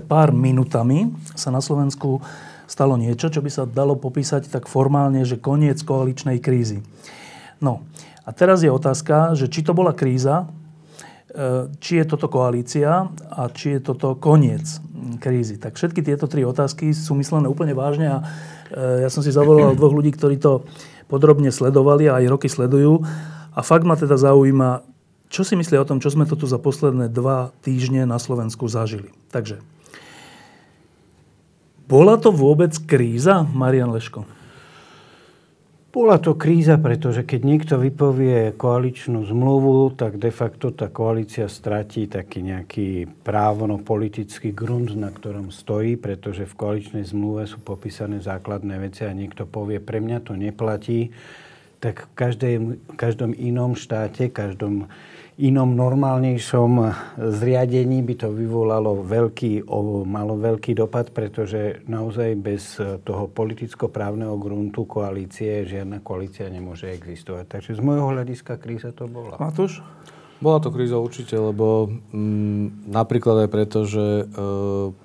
[0.00, 2.24] Pár minutami sa na Slovensku
[2.72, 6.80] stalo niečo, čo by sa dalo popísať tak formálne, že koniec koaličnej krízy.
[7.60, 7.84] No
[8.24, 10.48] a teraz je otázka, že či to bola kríza,
[11.28, 14.80] e, či je toto koalícia a či je toto koniec
[15.20, 15.60] krízy.
[15.60, 19.76] Tak všetky tieto tri otázky sú myslené úplne vážne a e, ja som si zavolal
[19.76, 20.64] dvoch ľudí, ktorí to
[21.12, 23.04] podrobne sledovali a aj roky sledujú.
[23.52, 24.80] A fakt ma teda zaujíma,
[25.28, 28.64] čo si myslia o tom, čo sme to tu za posledné dva týždne na Slovensku
[28.64, 29.12] zažili.
[29.28, 29.60] Takže
[31.92, 34.24] bola to vôbec kríza, Marian Leško?
[35.92, 42.08] Bola to kríza, pretože keď niekto vypovie koaličnú zmluvu, tak de facto tá koalícia stratí
[42.08, 49.04] taký nejaký právno-politický grunt, na ktorom stojí, pretože v koaličnej zmluve sú popísané základné veci
[49.04, 51.12] a niekto povie, pre mňa to neplatí,
[51.76, 52.54] tak v každej,
[52.96, 54.88] každom inom štáte, každom
[55.42, 56.72] inom normálnejšom
[57.18, 59.66] zriadení by to vyvolalo veľký,
[60.06, 67.58] malo veľký dopad, pretože naozaj bez toho politicko-právneho gruntu koalície žiadna koalícia nemôže existovať.
[67.58, 69.34] Takže z môjho hľadiska kríza to bola.
[69.42, 69.82] Matúš?
[70.42, 74.24] Bola to kríza určite, lebo m, mm, napríklad aj preto, že e,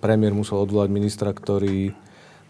[0.02, 1.94] premiér musel odvolať ministra, ktorý,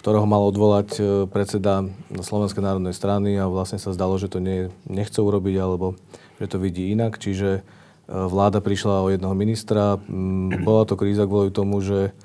[0.08, 1.84] ktorého mal odvolať e, predseda
[2.16, 6.00] Slovenskej národnej strany a vlastne sa zdalo, že to nie, nechce urobiť, alebo
[6.40, 7.20] že to vidí inak.
[7.20, 7.62] Čiže e,
[8.08, 10.00] vláda prišla o jedného ministra.
[10.08, 12.16] Mm, bola to kríza kvôli tomu, že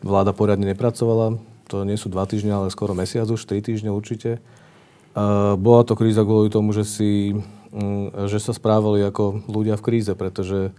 [0.00, 1.36] vláda poriadne nepracovala.
[1.68, 4.40] To nie sú dva týždne, ale skoro mesiac už, tri týždne určite.
[4.40, 5.20] E,
[5.60, 7.36] bola to kríza kvôli tomu, že, si,
[7.76, 10.72] mm, že sa správali ako ľudia v kríze, pretože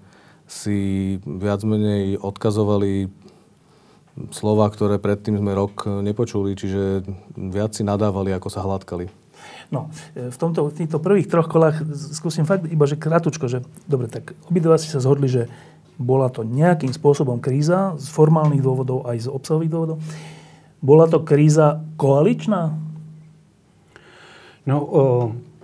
[0.50, 3.14] si viac menej odkazovali
[4.34, 7.06] slova, ktoré predtým sme rok nepočuli, čiže
[7.38, 9.08] viac si nadávali, ako sa hladkali.
[9.70, 11.84] No, e, v, tomto, v týchto prvých troch kolách
[12.16, 15.52] skúsim fakt iba, že kratučko, že dobre, tak obidva si sa zhodli, že
[15.98, 19.98] bola to nejakým spôsobom kríza z formálnych dôvodov aj z obsahových dôvodov.
[20.78, 22.78] Bola to kríza koaličná?
[24.70, 25.04] No, o,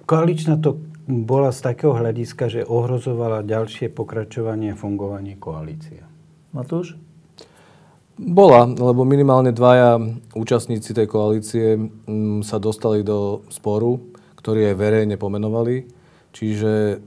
[0.09, 6.02] koaličná to bola z takého hľadiska, že ohrozovala ďalšie pokračovanie a fungovanie koalície.
[6.56, 6.97] Matúš?
[8.13, 9.97] Bola, lebo minimálne dvaja
[10.38, 13.97] účastníci tej koalície mm, sa dostali do sporu,
[14.38, 15.90] ktorý aj verejne pomenovali.
[16.29, 17.02] Čiže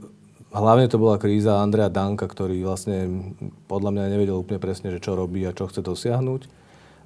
[0.50, 3.30] hlavne to bola kríza Andrea Danka, ktorý vlastne
[3.70, 6.50] podľa mňa nevedel úplne presne, že čo robí a čo chce dosiahnuť.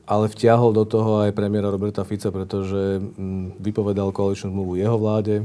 [0.09, 5.45] Ale vtiahol do toho aj premiéra Roberta Fica, pretože mm, vypovedal koaličnú zmluvu jeho vláde.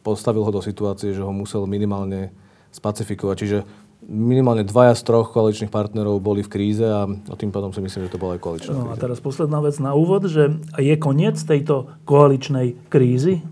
[0.00, 2.32] postavil ho do situácie, že ho musel minimálne
[2.72, 3.36] spacifikovať.
[3.36, 3.58] Čiže
[4.06, 7.04] minimálne dvaja z troch koaličných partnerov boli v kríze a,
[7.36, 8.94] tým pádom si myslím, že to bola aj koaličná no, kríza.
[8.96, 13.44] A teraz posledná vec na úvod, že je koniec tejto koaličnej krízy?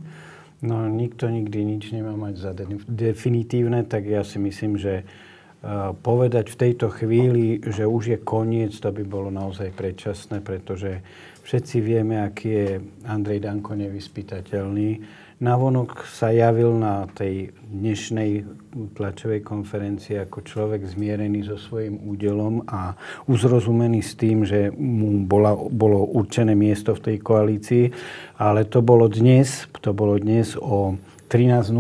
[0.59, 2.53] No, nikto nikdy nič nemá mať za
[2.91, 8.75] definitívne, tak ja si myslím, že uh, povedať v tejto chvíli, že už je koniec,
[8.75, 10.99] to by bolo naozaj predčasné, pretože
[11.47, 12.69] všetci vieme, aký je
[13.07, 14.91] Andrej Danko nevyspytateľný
[15.39, 18.43] Navonok sa javil na tej dnešnej
[18.99, 22.99] tlačovej konferencii ako človek zmierený so svojím údelom a
[23.31, 27.85] uzrozumený s tým, že mu bola, bolo určené miesto v tej koalícii.
[28.43, 30.99] Ale to bolo dnes, to bolo dnes o
[31.31, 31.71] 13.00.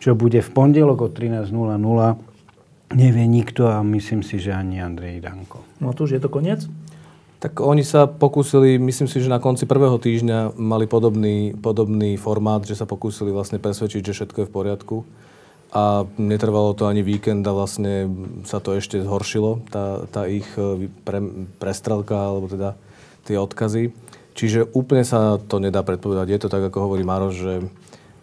[0.00, 5.68] Čo bude v pondelok o 13.00, nevie nikto a myslím si, že ani Andrej Danko.
[5.84, 6.64] No to už je to koniec?
[7.44, 12.64] Tak oni sa pokúsili, myslím si, že na konci prvého týždňa mali podobný, podobný formát,
[12.64, 14.96] že sa pokúsili vlastne presvedčiť, že všetko je v poriadku.
[15.68, 18.08] A netrvalo to ani víkend a vlastne
[18.48, 21.20] sa to ešte zhoršilo, tá, tá ich e, pre,
[21.60, 22.80] prestrelka, alebo teda
[23.28, 23.92] tie odkazy.
[24.32, 26.26] Čiže úplne sa to nedá predpovedať.
[26.32, 27.54] Je to tak, ako hovorí Maroš, že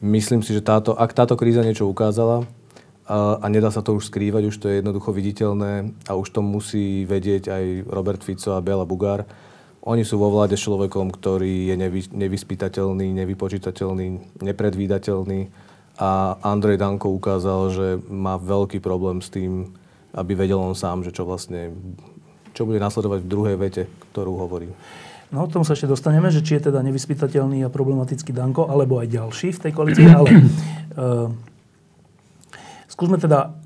[0.01, 2.49] myslím si, že táto, ak táto kríza niečo ukázala,
[3.07, 7.03] a, nedá sa to už skrývať, už to je jednoducho viditeľné a už to musí
[7.05, 9.25] vedieť aj Robert Fico a Bela Bugár.
[9.81, 15.39] Oni sú vo vláde človekom, ktorý je nevy, nevyspytateľný, nevypočítateľný, nepredvídateľný
[15.97, 19.73] a Andrej Danko ukázal, že má veľký problém s tým,
[20.13, 21.73] aby vedel on sám, že čo vlastne,
[22.53, 23.83] čo bude nasledovať v druhej vete,
[24.13, 24.69] ktorú hovorí.
[25.31, 29.07] No, tomu sa ešte dostaneme, že či je teda nevyspytateľný a problematický Danko, alebo aj
[29.15, 31.31] ďalší v tej koalícii, ale uh,
[33.01, 33.57] skúsme teda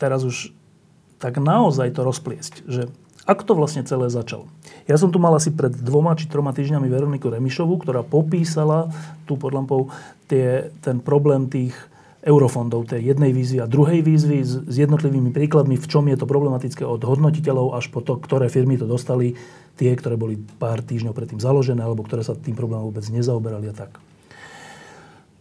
[0.00, 0.56] teraz už
[1.20, 2.88] tak naozaj to rozpliesť, že
[3.28, 4.48] ako to vlastne celé začalo.
[4.88, 8.88] Ja som tu mal asi pred dvoma či troma týždňami Veroniku Remišovú, ktorá popísala
[9.28, 9.92] tu pod lampou
[10.24, 11.76] tie, ten problém tých
[12.24, 16.24] eurofondov, tej jednej výzvy a druhej výzvy s, s jednotlivými príkladmi, v čom je to
[16.24, 19.36] problematické od hodnotiteľov až po to, ktoré firmy to dostali
[19.76, 23.76] tie, ktoré boli pár týždňov predtým založené, alebo ktoré sa tým problémom vôbec nezaoberali a
[23.76, 24.00] tak.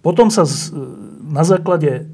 [0.03, 0.75] Potom sa z,
[1.23, 2.11] na základe,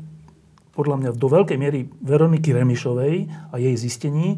[0.73, 3.15] podľa mňa do veľkej miery Veroniky Remišovej
[3.53, 4.37] a jej zistení,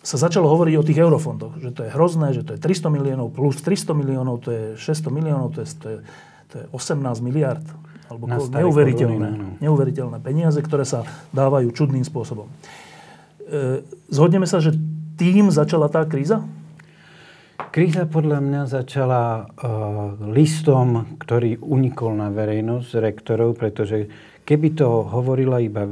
[0.00, 3.36] sa začalo hovoriť o tých eurofondoch, že to je hrozné, že to je 300 miliónov
[3.36, 5.98] plus 300 miliónov, to je 600 miliónov, to je, to je,
[6.48, 7.64] to je 18 miliard.
[8.08, 12.48] Alebo neuveriteľné, neuveriteľné peniaze, ktoré sa dávajú čudným spôsobom.
[13.44, 14.74] E, zhodneme sa, že
[15.20, 16.40] tým začala tá kríza?
[17.70, 24.10] Kríza podľa mňa začala uh, listom, ktorý unikol na verejnosť rektorov, pretože
[24.50, 25.86] keby to hovorila iba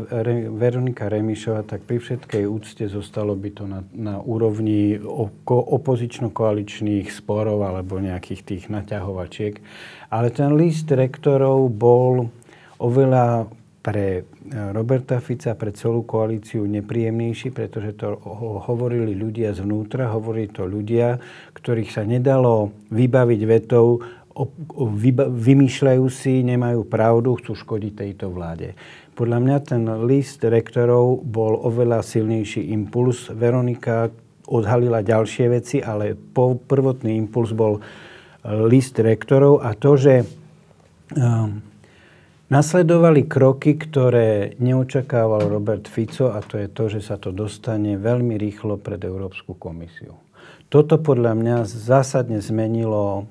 [0.50, 4.98] Veronika Remišova, tak pri všetkej úcte zostalo by to na, na úrovni
[5.46, 9.62] opozično-koaličných sporov alebo nejakých tých naťahovačiek.
[10.10, 12.34] Ale ten list rektorov bol
[12.82, 13.46] oveľa
[13.78, 14.22] pre e,
[14.74, 18.18] Roberta Fica, pre celú koalíciu nepríjemnejší, pretože to
[18.66, 21.22] hovorili ľudia zvnútra, hovorili to ľudia,
[21.54, 24.02] ktorých sa nedalo vybaviť vetou,
[25.34, 28.78] vymýšľajú si, nemajú pravdu, chcú škodiť tejto vláde.
[29.18, 33.34] Podľa mňa ten list rektorov bol oveľa silnejší impuls.
[33.34, 34.14] Veronika
[34.46, 36.14] odhalila ďalšie veci, ale
[36.70, 37.82] prvotný impuls bol
[38.46, 40.14] list rektorov a to, že
[41.18, 41.66] um,
[42.48, 48.40] Nasledovali kroky, ktoré neočakával Robert Fico a to je to, že sa to dostane veľmi
[48.40, 50.16] rýchlo pred Európsku komisiu.
[50.72, 53.28] Toto podľa mňa zásadne zmenilo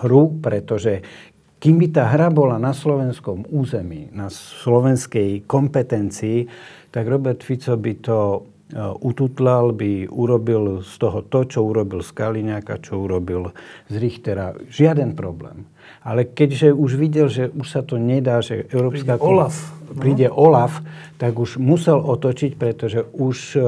[0.00, 1.04] hru, pretože
[1.64, 6.44] kým by tá hra bola na slovenskom území, na slovenskej kompetencii,
[6.92, 8.18] tak Robert Fico by to
[8.76, 13.48] uh, ututlal, by urobil z toho to, čo urobil z Kaliňáka, čo urobil
[13.88, 14.52] z Richtera.
[14.68, 15.64] Žiaden problém.
[16.04, 19.16] Ale keďže už videl, že už sa to nedá, že Európska...
[19.16, 19.56] Príde Olaf.
[19.88, 20.00] No.
[20.04, 20.72] Príde Olaf,
[21.16, 23.60] tak už musel otočiť, pretože už e,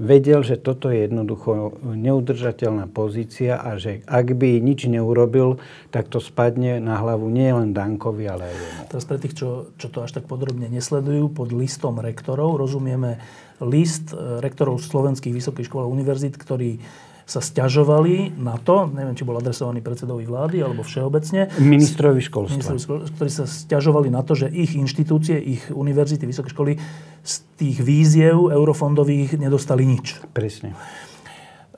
[0.00, 5.60] vedel, že toto je jednoducho neudržateľná pozícia a že ak by nič neurobil,
[5.92, 8.82] tak to spadne na hlavu nie len Dankovi, ale aj jemu.
[8.88, 13.20] Teraz pre tých, čo, čo to až tak podrobne nesledujú, pod listom rektorov rozumieme
[13.60, 16.80] list e, rektorov slovenských vysokých škôl a univerzít, ktorý
[17.30, 21.46] sa stiažovali na to, neviem, či bol adresovaný predsedovi vlády alebo všeobecne.
[21.62, 22.74] Ministrovi školstva.
[22.74, 26.74] Ministrovi ktorí sa stiažovali na to, že ich inštitúcie, ich univerzity, vysoké školy
[27.22, 30.18] z tých víziev eurofondových nedostali nič.
[30.34, 30.74] Presne.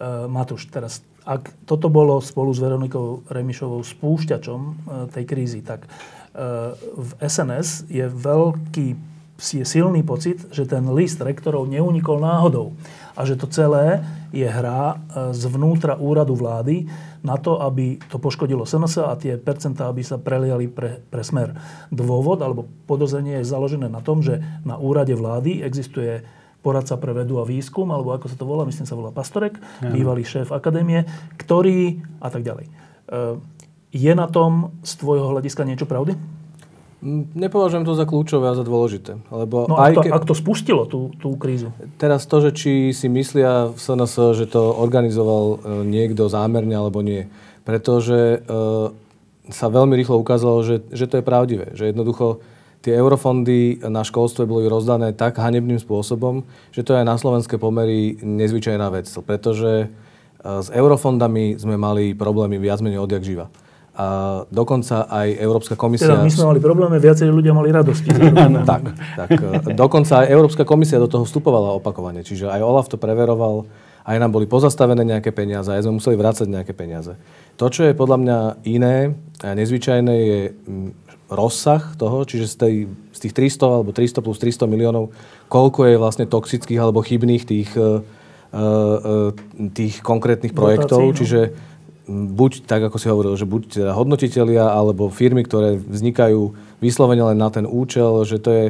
[0.01, 4.73] Uh, Matúš, teraz, ak toto bolo spolu s Veronikou Remišovou spúšťačom uh,
[5.13, 9.12] tej krízy, tak uh, v SNS je veľký
[9.43, 12.79] je silný pocit, že ten list rektorov neunikol náhodou
[13.19, 14.97] a že to celé je hra e,
[15.35, 16.87] zvnútra úradu vlády
[17.27, 21.59] na to, aby to poškodilo SNS a tie percentá, aby sa preliali pre, pre smer.
[21.91, 26.23] Dôvod alebo podozrenie je založené na tom, že na úrade vlády existuje
[26.63, 29.91] poradca pre vedu a výskum, alebo ako sa to volá, myslím sa volá Pastorek, ja.
[29.91, 31.05] bývalý šéf akadémie,
[31.35, 32.71] ktorý a tak ďalej.
[32.71, 32.73] E,
[33.93, 36.17] je na tom z tvojho hľadiska niečo pravdy?
[37.35, 39.19] Nepovažujem to za kľúčové a za dôležité.
[39.35, 40.09] Lebo no aj ak, to, ke...
[40.15, 41.75] ak to spustilo tú, tú krízu?
[41.99, 47.03] Teraz to, že či si myslia v SNS, že to organizoval e, niekto zámerne alebo
[47.03, 47.27] nie.
[47.67, 48.55] Pretože e,
[49.51, 51.75] sa veľmi rýchlo ukázalo, že, že to je pravdivé.
[51.75, 52.39] Že jednoducho
[52.87, 57.59] tie eurofondy na školstve boli rozdané tak hanebným spôsobom, že to je aj na slovenské
[57.59, 59.11] pomery nezvyčajná vec.
[59.27, 59.87] Pretože e,
[60.47, 63.51] s eurofondami sme mali problémy viac menej odjak živa.
[63.93, 64.07] A
[64.49, 66.09] dokonca aj Európska komisia...
[66.09, 68.09] Teda my sme mali problémy, viacerí ľudia mali radosti.
[68.73, 69.29] tak, tak.
[69.37, 72.25] E, dokonca aj Európska komisia do toho vstupovala opakovane.
[72.25, 73.69] Čiže aj Olaf to preveroval,
[74.09, 77.21] aj nám boli pozastavené nejaké peniaze, aj sme museli vrácať nejaké peniaze.
[77.61, 79.13] To, čo je podľa mňa iné
[79.45, 80.91] a nezvyčajné, je mm,
[81.29, 82.75] rozsah toho, čiže z, tej,
[83.13, 85.13] z tých 300 alebo 300 plus 300 miliónov,
[85.53, 88.01] koľko je vlastne toxických alebo chybných tých, uh,
[88.57, 89.37] uh,
[89.73, 91.13] tých konkrétnych projektov.
[91.13, 91.19] Dotácií, no.
[91.21, 91.41] Čiže
[92.09, 97.39] buď tak, ako si hovoril, že buď teda hodnotitelia alebo firmy, ktoré vznikajú vyslovene len
[97.39, 98.67] na ten účel, že to je,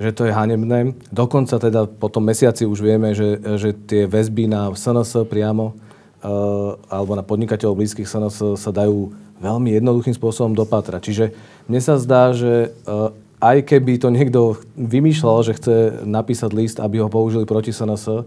[0.00, 0.96] že to je hanebné.
[1.12, 5.76] Dokonca teda po tom mesiaci už vieme, že, že tie väzby na SNS priamo
[6.24, 9.12] uh, alebo na podnikateľov blízkych SNS sa dajú
[9.42, 11.00] veľmi jednoduchým spôsobom dopatrať.
[11.02, 11.24] Čiže
[11.68, 13.12] mne sa zdá, že uh,
[13.42, 14.40] aj keby to niekto
[14.78, 15.76] vymýšľal, že chce
[16.06, 18.24] napísať list, aby ho použili proti SNS,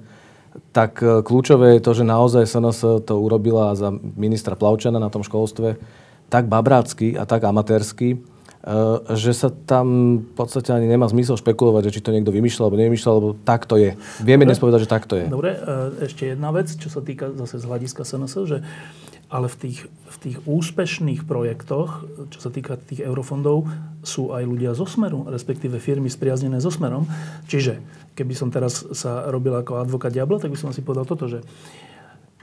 [0.72, 5.24] tak e, kľúčové je to, že naozaj SNS to urobila za ministra Plavčana na tom
[5.24, 5.80] školstve
[6.26, 8.18] tak babrácky a tak amatérsky, e,
[9.14, 12.82] že sa tam v podstate ani nemá zmysel špekulovať, že či to niekto vymýšľal alebo
[12.82, 13.94] nevymýšľal, lebo tak to je.
[14.24, 15.26] Vieme dnes povedať, že tak to je.
[15.30, 15.54] Dobre,
[16.02, 18.58] ešte jedna vec, čo sa týka zase z hľadiska SNS, že
[19.36, 23.68] ale v tých, v tých úspešných projektoch, čo sa týka tých eurofondov,
[24.00, 27.04] sú aj ľudia zo Smeru, respektíve firmy spriaznené so Smerom.
[27.52, 27.84] Čiže
[28.16, 31.44] keby som teraz sa robil ako advokát diabla, tak by som si povedal toto, že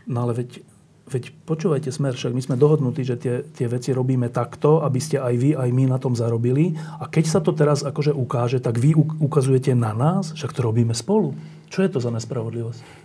[0.04, 0.60] no ale veď,
[1.08, 5.16] veď počúvajte Smer, však my sme dohodnutí, že tie, tie veci robíme takto, aby ste
[5.16, 6.76] aj vy, aj my na tom zarobili.
[7.00, 10.92] A keď sa to teraz akože ukáže, tak vy ukazujete na nás, však to robíme
[10.92, 11.32] spolu.
[11.72, 13.01] Čo je to za nespravodlivosť?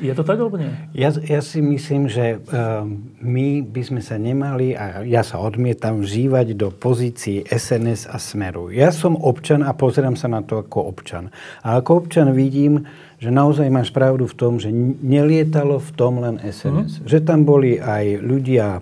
[0.00, 0.72] Je to tak, alebo nie?
[0.96, 2.88] Ja, ja si myslím, že uh,
[3.20, 8.72] my by sme sa nemali, a ja sa odmietam, vžívať do pozícií SNS a Smeru.
[8.72, 11.28] Ja som občan a pozerám sa na to ako občan.
[11.60, 12.88] A ako občan vidím,
[13.20, 14.72] že naozaj máš pravdu v tom, že
[15.04, 17.04] nelietalo v tom len SNS.
[17.04, 17.06] Mm.
[17.10, 18.80] Že tam boli aj ľudia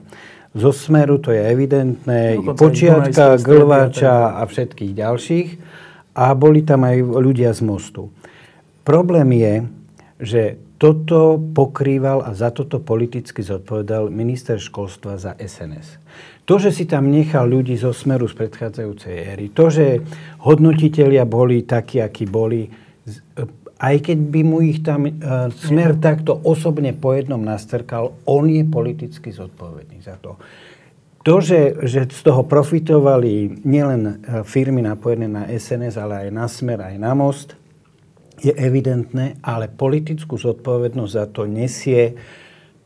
[0.54, 5.48] zo Smeru, to je evidentné, no, Počiatka, Glváča a všetkých ďalších.
[6.14, 8.14] A boli tam aj ľudia z Mostu.
[8.86, 9.54] Problém je,
[10.22, 10.42] že
[10.76, 15.96] toto pokrýval a za toto politicky zodpovedal minister školstva za SNS.
[16.44, 20.04] To, že si tam nechal ľudí zo smeru z predchádzajúcej éry, to, že
[20.44, 22.70] hodnotitelia boli takí, akí boli,
[23.80, 28.62] aj keď by mu ich tam uh, smer takto osobne po jednom nastrkal, on je
[28.62, 30.38] politicky zodpovedný za to.
[31.26, 34.14] To, že, že z toho profitovali nielen e,
[34.46, 37.58] firmy napojené na SNS, ale aj na Smer, aj na Most,
[38.40, 42.16] je evidentné, ale politickú zodpovednosť za to nesie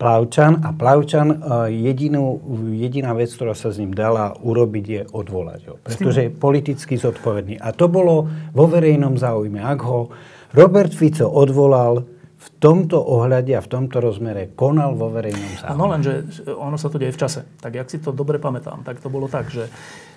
[0.01, 1.37] Plavčan a Plavčan e,
[1.77, 2.41] jedinú,
[2.73, 5.75] jediná vec, ktorá sa s ním dala urobiť, je odvolať ho.
[5.77, 7.61] Pretože je politicky zodpovedný.
[7.61, 8.25] A to bolo
[8.57, 9.61] vo verejnom záujme.
[9.61, 10.09] Ak ho
[10.57, 12.01] Robert Fico odvolal,
[12.41, 15.77] v tomto ohľade a v tomto rozmere konal vo verejnom záujme.
[15.77, 16.13] No lenže
[16.57, 17.41] ono sa to deje v čase.
[17.61, 19.69] Tak jak si to dobre pamätám, tak to bolo tak, že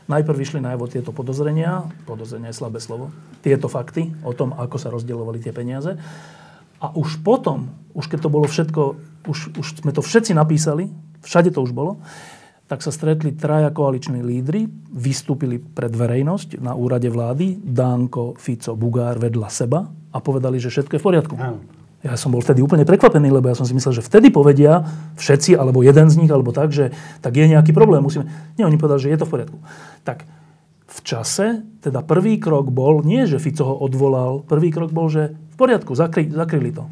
[0.03, 4.92] Najprv vyšli najavo tieto podozrenia, podozrenia je slabé slovo, tieto fakty o tom, ako sa
[4.92, 5.96] rozdielovali tie peniaze.
[6.84, 8.82] A už potom, už keď to bolo všetko,
[9.32, 10.92] už, už sme to všetci napísali,
[11.24, 12.03] všade to už bolo,
[12.68, 19.24] tak sa stretli traja koaliční lídry, vystúpili pred verejnosť na úrade vlády, Dánko, Fico, Bugár
[19.24, 21.36] vedľa seba a povedali, že všetko je v poriadku.
[21.39, 21.83] Áno.
[22.04, 24.84] Ja som bol vtedy úplne prekvapený, lebo ja som si myslel, že vtedy povedia
[25.16, 26.92] všetci, alebo jeden z nich, alebo tak, že
[27.24, 28.04] tak je nejaký problém.
[28.04, 28.28] Musíme...
[28.60, 29.58] Nie, oni povedali, že je to v poriadku.
[30.04, 30.28] Tak
[30.94, 35.32] v čase, teda prvý krok bol, nie že Fico ho odvolal, prvý krok bol, že
[35.32, 36.86] v poriadku, zakry, zakryli to.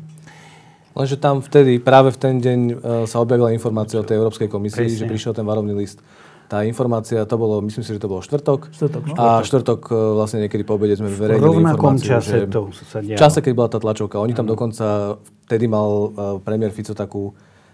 [0.96, 2.74] Lenže tam vtedy, práve v ten deň e,
[3.08, 5.00] sa objavila informácia o tej Európskej komisii, Presne.
[5.00, 6.04] že prišiel ten varovný list.
[6.52, 8.76] Tá informácia, to bolo, myslím si, že to bolo štvrtok.
[8.76, 9.16] Štvrtok, no.
[9.16, 13.16] A štvrtok e, vlastne niekedy po obede sme verejnili informáciu, čase že to sa dialo.
[13.16, 14.20] V čase, keď bola tá tlačovka.
[14.20, 15.16] Oni tam dokonca,
[15.48, 16.08] vtedy mal e,
[16.44, 17.32] premiér Fico takú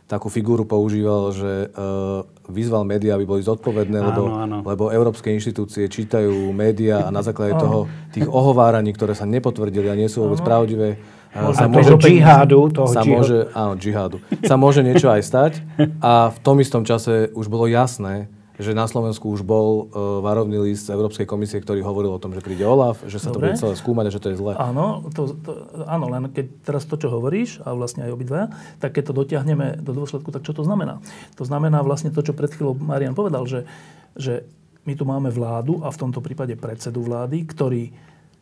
[0.08, 4.58] takú figúru používal, že uh, vyzval médiá, aby boli zodpovedné, áno, lebo, áno.
[4.64, 10.00] lebo európske inštitúcie čítajú médiá a na základe toho tých ohováraní, ktoré sa nepotvrdili a
[10.00, 10.96] nie sú vôbec pravdivé,
[11.36, 14.24] uh, sa môže, džihádu, toho sa môže, áno, džihádu.
[14.48, 15.54] Sa môže niečo aj stať
[16.00, 20.58] a v tom istom čase už bolo jasné, že na Slovensku už bol uh, varovný
[20.66, 23.34] list z Európskej komisie, ktorý hovoril o tom, že príde OLAF, že sa Dobre.
[23.34, 24.54] to bude celé skúmať a že to je zlé.
[24.58, 25.52] Áno, to, to,
[25.86, 28.50] áno, len keď teraz to, čo hovoríš, a vlastne aj obidva,
[28.82, 30.98] tak keď to dotiahneme do dôsledku, tak čo to znamená?
[31.38, 33.70] To znamená vlastne to, čo pred chvíľou Marian povedal, že,
[34.18, 34.50] že
[34.90, 37.94] my tu máme vládu a v tomto prípade predsedu vlády, ktorý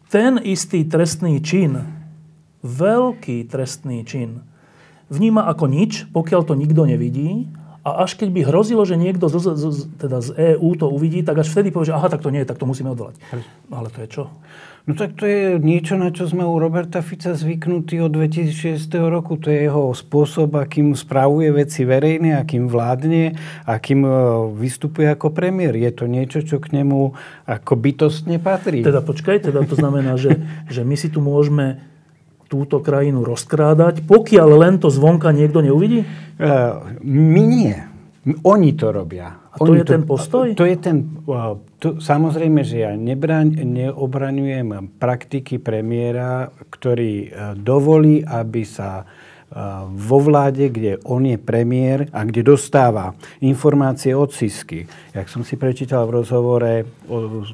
[0.07, 1.75] ten istý trestný čin,
[2.63, 4.47] veľký trestný čin,
[5.11, 7.51] vníma ako nič, pokiaľ to nikto nevidí
[7.85, 11.45] a až keď by hrozilo, že niekto z, z, teda z EÚ to uvidí, tak
[11.45, 13.21] až vtedy povie, že aha, tak to nie je, tak to musíme odvolať.
[13.69, 14.23] No ale to je čo?
[14.85, 19.33] No tak to je niečo, na čo sme u Roberta Fica zvyknutí od 2006 roku.
[19.41, 23.33] To je jeho spôsob, akým spravuje veci verejné, akým vládne,
[23.65, 24.13] akým e,
[24.53, 25.73] vystupuje ako premiér.
[25.73, 27.17] Je to niečo, čo k nemu
[27.49, 28.85] ako bytostne patrí.
[28.85, 30.37] Teda počkaj, teda to znamená, že,
[30.69, 31.81] že my si tu môžeme
[32.45, 36.05] túto krajinu rozkrádať, pokiaľ len to zvonka niekto neuvidí?
[36.37, 37.75] Uh, my nie.
[38.41, 39.45] Oni to robia.
[39.53, 40.45] A to Oni je to, ten postoj?
[40.57, 40.97] To je ten...
[41.29, 49.05] Uh, to, samozrejme, že ja nebraň, neobraňujem praktiky premiéra, ktorý uh, dovolí, aby sa
[49.95, 54.89] vo vláde, kde on je premiér a kde dostáva informácie od Sisky.
[55.13, 56.83] Jak som si prečítal v rozhovore,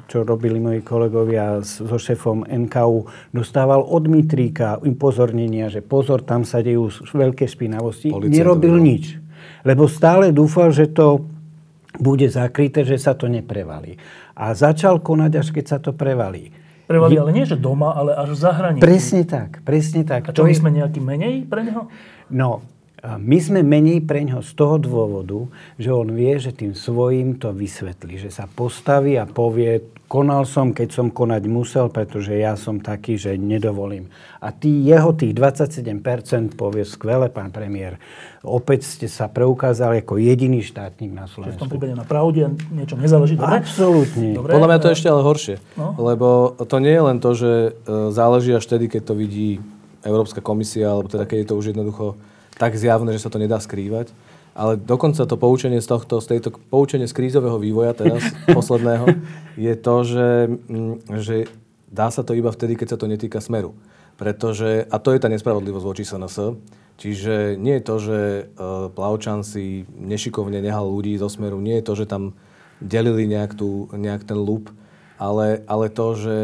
[0.08, 6.64] čo robili moji kolegovia so šefom NKU, dostával od Mitríka upozornenia, že pozor, tam sa
[6.64, 8.08] dejú veľké špinavosti.
[8.10, 8.34] Policajtov.
[8.34, 9.20] Nerobil nič.
[9.62, 11.28] Lebo stále dúfal, že to
[12.00, 14.00] bude zakryté, že sa to neprevalí.
[14.32, 16.61] A začal konať, až keď sa to prevalí.
[16.92, 18.84] Prevali, ale nie že doma, ale až v zahraničí.
[18.84, 20.28] Presne tak, presne tak.
[20.28, 21.88] A čo, my sme nejaký menej pre neho?
[22.28, 22.60] No,
[23.02, 25.48] my sme menej pre ňo z toho dôvodu,
[25.80, 28.20] že on vie, že tým svojím to vysvetlí.
[28.20, 33.16] Že sa postaví a povie, konal som, keď som konať musel, pretože ja som taký,
[33.16, 34.12] že nedovolím.
[34.44, 37.96] A tý, jeho tých 27% povie, skvele, pán premiér,
[38.44, 41.56] opäť ste sa preukázali ako jediný štátnik na Slovensku.
[41.56, 43.64] Čiže v tom prípade na pravde niečo nezáleží, dobre?
[43.64, 44.28] Absolútne.
[44.36, 44.52] Dobre.
[44.52, 45.56] Podľa mňa to je ešte ale horšie.
[45.80, 45.96] No.
[45.96, 47.70] Lebo to nie je len to, že e,
[48.12, 49.64] záleží až vtedy, keď to vidí
[50.04, 52.20] Európska komisia, alebo teda keď je to už jednoducho
[52.60, 54.12] tak zjavné, že sa to nedá skrývať.
[54.52, 58.20] Ale dokonca to poučenie z tohto, z tejto, poučenie z krízového vývoja teraz,
[58.58, 59.16] posledného,
[59.56, 60.28] je to, že,
[60.68, 61.36] mm, že
[61.88, 63.72] dá sa to iba vtedy, keď sa to netýka smeru.
[64.20, 66.60] Pretože, a to je tá nespravodlivosť voči SNS,
[67.00, 68.42] čiže nie je to, že e,
[68.92, 72.36] Plavčan si nešikovne nehal ľudí zo smeru, nie je to, že tam
[72.84, 74.68] delili nejak, tú, nejak ten loop,
[75.16, 76.36] ale, ale to, že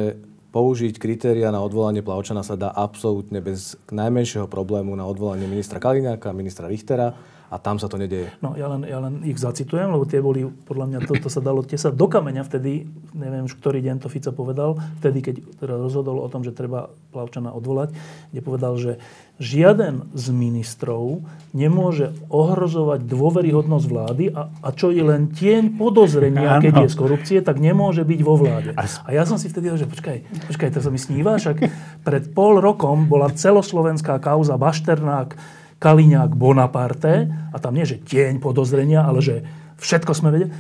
[0.49, 6.33] použiť kritéria na odvolanie Plavčana sa dá absolútne bez najmenšieho problému na odvolanie ministra Kaliňáka,
[6.33, 7.13] ministra Richtera
[7.49, 8.29] a tam sa to nedeje.
[8.45, 11.41] No, ja len, ja len ich zacitujem, lebo tie boli, podľa mňa, to, to sa
[11.41, 12.85] dalo tesať do kameňa vtedy,
[13.17, 16.93] neviem už ktorý deň to Fica povedal, vtedy, keď teda rozhodol o tom, že treba
[17.09, 17.97] Plavčana odvolať,
[18.37, 19.01] kde povedal, že
[19.41, 21.25] žiaden z ministrov
[21.57, 27.39] nemôže ohrozovať dôveryhodnosť vlády a, a čo je len tieň podozrenia, keď je z korupcie,
[27.41, 28.75] tak nemôže byť vo vláde.
[28.77, 31.65] A ja som si vtedy že počkaj, počkaj, to sa mi sníva, však
[32.03, 35.39] pred pol rokom bola celoslovenská kauza Bašternák,
[35.79, 39.47] Kaliňák Bonaparte a tam nie, že tieň podozrenia, ale že
[39.79, 40.51] všetko sme vedeli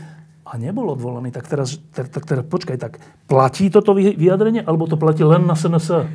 [0.48, 1.28] a nebol odvolaný.
[1.34, 5.58] Tak teraz, tak, tak teraz počkaj, tak platí toto vyjadrenie, alebo to platí len na
[5.58, 6.08] SNS?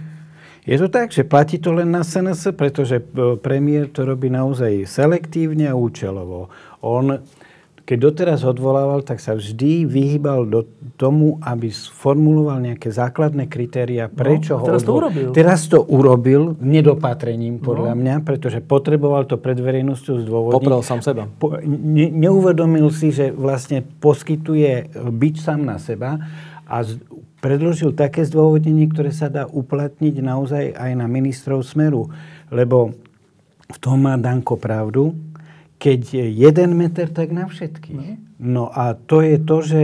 [0.63, 4.87] Je to tak, že platí to len na SNS, pretože e, premiér to robí naozaj
[4.87, 6.47] selektívne a účelovo.
[6.79, 7.19] On
[7.83, 10.63] keď doteraz odvolával, tak sa vždy vyhýbal do
[10.95, 14.87] tomu, aby sformuloval nejaké základné kritéria, no, prečo no, teraz ho odvol...
[14.87, 15.27] to urobil.
[15.35, 17.99] Teraz to urobil nedopatrením, podľa no.
[17.99, 20.63] mňa, pretože potreboval to pred verejnosťou zdôvodniť.
[20.63, 21.27] Poprel sám seba.
[21.27, 26.23] Po, ne, neuvedomil si, že vlastne poskytuje byť sám na seba
[26.63, 27.03] a z,
[27.43, 32.07] predložil také zdôvodnenie, ktoré sa dá uplatniť naozaj aj na ministrov Smeru.
[32.47, 32.95] Lebo
[33.67, 35.11] v tom má Danko pravdu,
[35.83, 37.99] keď je jeden meter, tak na všetkých.
[37.99, 38.15] No.
[38.39, 39.81] no a to je to, že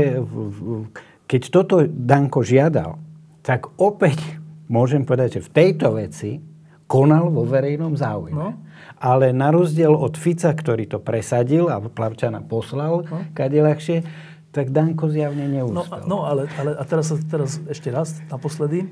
[1.28, 2.96] keď toto Danko žiadal,
[3.44, 4.24] tak opäť
[4.76, 6.40] môžem povedať, že v tejto veci
[6.88, 8.40] konal vo verejnom záujme.
[8.40, 8.56] No.
[9.00, 13.28] Ale na rozdiel od Fica, ktorý to presadil a Plavčana poslal, no.
[13.36, 14.08] kade ľahšie,
[14.56, 16.08] tak Danko zjavne neúspel.
[16.08, 18.88] No, no ale, ale a teraz, teraz ešte raz, naposledy,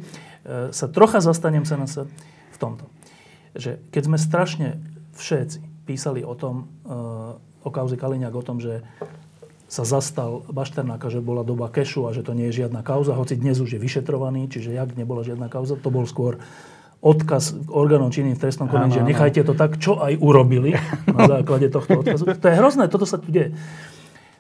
[0.46, 2.06] e, sa trocha zastanem sa na sa
[2.54, 2.86] v tomto.
[3.58, 4.68] Že keď sme strašne
[5.18, 8.84] všetci písali o tom, eh, o kauze Kaliňák, o tom, že
[9.68, 13.36] sa zastal Bašternáka, že bola doba kešu a že to nie je žiadna kauza, hoci
[13.36, 16.40] dnes už je vyšetrovaný, čiže jak nebola žiadna kauza, to bol skôr
[17.04, 20.74] odkaz orgánom činným v trestnom konaní, že nechajte to tak, čo aj urobili
[21.06, 22.24] na základe tohto odkazu.
[22.26, 23.54] To je hrozné, toto sa tu deje.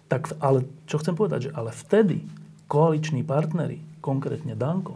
[0.07, 2.23] Tak, ale čo chcem povedať, že ale vtedy
[2.71, 4.95] koaliční partnery, konkrétne Danko,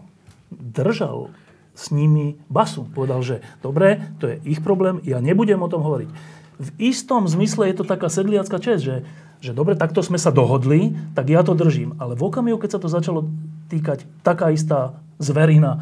[0.49, 1.29] držal
[1.75, 2.87] s nimi basu.
[2.87, 7.74] Povedal, že dobre, to je ich problém, ja nebudem o tom hovoriť v istom zmysle
[7.74, 8.95] je to taká sedliacká čest, že,
[9.41, 11.97] že dobre, takto sme sa dohodli, tak ja to držím.
[11.97, 13.26] Ale v okamihu, keď sa to začalo
[13.74, 15.82] týkať taká istá zverina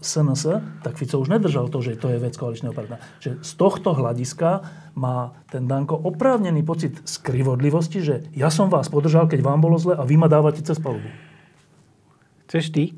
[0.00, 3.02] SNS, tak Fico už nedržal to, že to je vec koaličného partnera.
[3.20, 4.64] Že z tohto hľadiska
[4.96, 9.98] má ten Danko oprávnený pocit skrivodlivosti, že ja som vás podržal, keď vám bolo zle
[9.98, 11.06] a vy ma dávate cez palubu.
[12.46, 12.94] Chceš ty?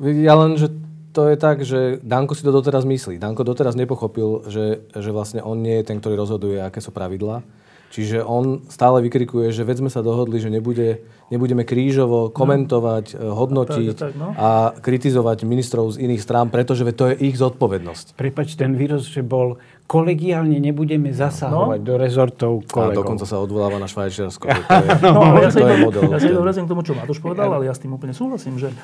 [0.00, 0.68] Ja len, že
[1.16, 3.16] to je tak, že Danko si to doteraz myslí.
[3.16, 7.40] Danko doteraz nepochopil, že, že vlastne on nie je ten, ktorý rozhoduje, aké sú pravidlá.
[7.86, 13.32] Čiže on stále vykrikuje, že veď sme sa dohodli, že nebude, nebudeme krížovo komentovať, no.
[13.32, 14.36] hodnotiť tak, tak, no.
[14.36, 18.18] a kritizovať ministrov z iných strán, pretože to je ich zodpovednosť.
[18.18, 19.56] Prepač, ten výroz, že bol
[19.88, 21.86] kolegiálne nebudeme zasahovať no.
[21.86, 22.92] do rezortov kolegov.
[22.92, 24.44] A dokonca sa odvoláva na Švajčiarsko.
[24.44, 26.02] To je, no, no, ja to je model.
[26.12, 26.18] Ja
[26.52, 28.74] sa k tomu, čo Matúš povedal, ale ja s tým úplne súhlasím, že,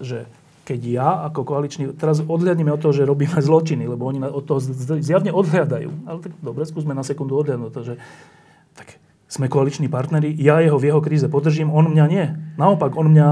[0.00, 0.26] že
[0.66, 4.58] keď ja ako koaličný, teraz odhľadneme od toho, že robíme zločiny, lebo oni od toho
[4.98, 6.10] zjavne odhľadajú.
[6.10, 7.94] Ale tak dobre, skúsme na sekundu odhľadnúť to, že
[8.74, 8.98] tak
[9.30, 12.26] sme koaliční partneri, ja jeho v jeho kríze podržím, on mňa nie.
[12.58, 13.28] Naopak, on mňa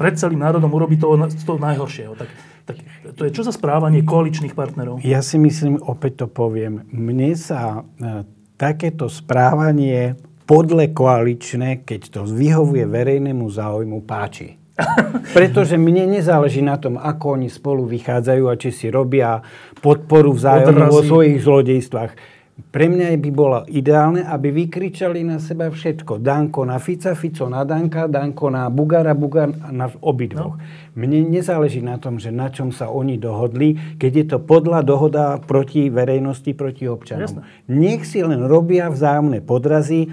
[0.00, 2.16] pred celým národom urobí toho, toho najhoršieho.
[2.16, 2.28] Tak,
[2.64, 2.76] tak
[3.12, 5.04] to je čo za správanie koaličných partnerov?
[5.04, 8.24] Ja si myslím, opäť to poviem, mne sa e,
[8.56, 10.16] takéto správanie
[10.48, 14.59] podle koaličné, keď to vyhovuje verejnému záujmu, páči.
[15.36, 19.40] Pretože mne nezáleží na tom, ako oni spolu vychádzajú a či si robia
[19.80, 22.40] podporu vzájomnú vo svojich zlodejstvách.
[22.60, 26.20] Pre mňa by bolo ideálne, aby vykričali na seba všetko.
[26.20, 30.60] Danko na Fica, Fico na Danka, Danko na Bugara, Bugar na obidvoch.
[30.60, 30.62] No.
[30.92, 35.40] Mne nezáleží na tom, že na čom sa oni dohodli, keď je to podľa dohoda
[35.40, 37.24] proti verejnosti, proti občanom.
[37.24, 37.42] Jasne.
[37.72, 40.12] Nech si len robia vzájomné podrazy,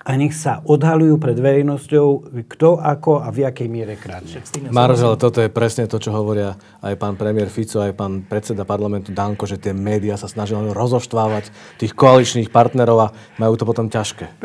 [0.00, 4.40] a nech sa odhalujú pred verejnosťou, kto, ako a v jakej miere kradne.
[4.72, 8.64] Maroš, ale toto je presne to, čo hovoria aj pán premiér Fico, aj pán predseda
[8.64, 13.92] parlamentu Danko, že tie médiá sa snažia rozoštvávať tých koaličných partnerov a majú to potom
[13.92, 14.26] ťažké.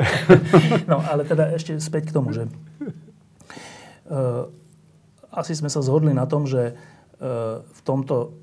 [0.91, 2.52] No, ale teda ešte späť k tomu, že
[4.12, 4.52] uh,
[5.32, 8.36] asi sme sa zhodli na tom, že uh, v tomto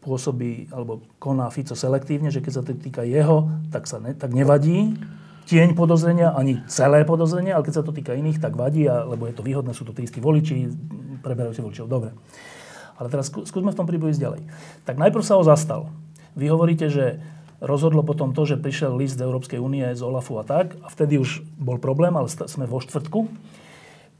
[0.00, 4.32] pôsobí, alebo koná Fico selektívne, že keď sa to týka jeho, tak sa ne, tak
[4.32, 4.96] nevadí
[5.44, 9.28] tieň podozrenia, ani celé podozrenie, ale keď sa to týka iných, tak vadí, a, lebo
[9.28, 10.72] je to výhodné, sú to tí istí voliči,
[11.20, 11.86] preberajú si voličov.
[11.88, 12.16] Dobre.
[12.96, 14.42] Ale teraz skúsme v tom príbehu ísť ďalej.
[14.86, 15.90] Tak najprv sa ho zastal.
[16.38, 17.20] Vy hovoríte, že
[17.62, 21.18] rozhodlo potom to, že prišiel list z Európskej únie, z OLAFu a tak, a vtedy
[21.18, 23.26] už bol problém, ale sme vo štvrtku.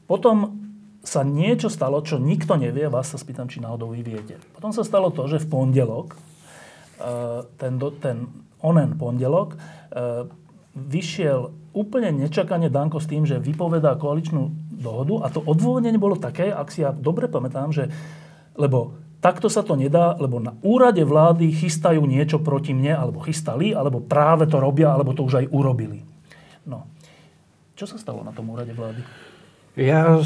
[0.05, 0.65] Potom
[1.05, 4.41] sa niečo stalo, čo nikto nevie, vás sa spýtam, či náhodou vy viete.
[4.57, 6.17] Potom sa stalo to, že v pondelok, e,
[7.61, 8.17] ten, ten
[8.65, 9.57] onen pondelok, e,
[10.75, 16.51] vyšiel úplne nečakane Danko s tým, že vypovedá koaličnú dohodu a to odôvodnenie bolo také,
[16.51, 17.89] ak si ja dobre pamätám, že
[18.55, 23.75] lebo takto sa to nedá, lebo na úrade vlády chystajú niečo proti mne, alebo chystali,
[23.75, 26.05] alebo práve to robia, alebo to už aj urobili.
[26.63, 26.87] No.
[27.75, 29.03] Čo sa stalo na tom úrade vlády?
[29.75, 30.23] Ja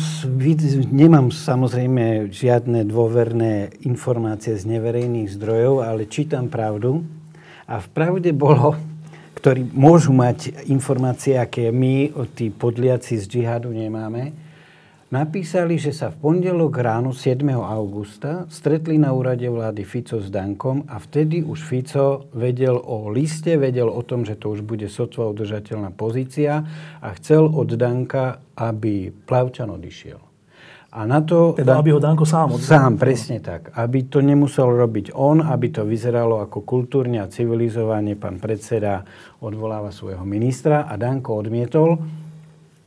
[0.93, 7.01] nemám samozrejme žiadne dôverné informácie z neverejných zdrojov, ale čítam pravdu.
[7.65, 8.77] A v pravde bolo,
[9.39, 14.35] ktorí môžu mať informácie, aké my, tí podliaci z džihadu, nemáme,
[15.07, 17.39] napísali, že sa v pondelok ráno 7.
[17.55, 23.55] augusta stretli na úrade vlády Fico s Dankom a vtedy už Fico vedel o liste,
[23.55, 26.67] vedel o tom, že to už bude sotva udržateľná pozícia
[26.99, 30.28] a chcel od Danka, aby Plavčan odišiel.
[30.89, 31.53] A na to...
[31.53, 32.81] Teda, aby ho Danko sám odzval.
[32.81, 33.69] Sám, presne tak.
[33.77, 38.17] Aby to nemusel robiť on, aby to vyzeralo ako kultúrne a civilizovane.
[38.17, 39.05] Pán predseda
[39.37, 42.01] odvoláva svojho ministra a Danko odmietol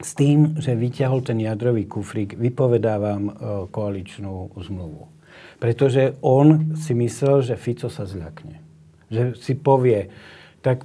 [0.02, 3.32] s tým, že vyťahol ten jadrový kufrík, vypovedávam e,
[3.70, 5.06] koaličnú zmluvu.
[5.62, 8.58] Pretože on si myslel, že Fico sa zľakne.
[9.14, 10.10] Že si povie,
[10.58, 10.82] tak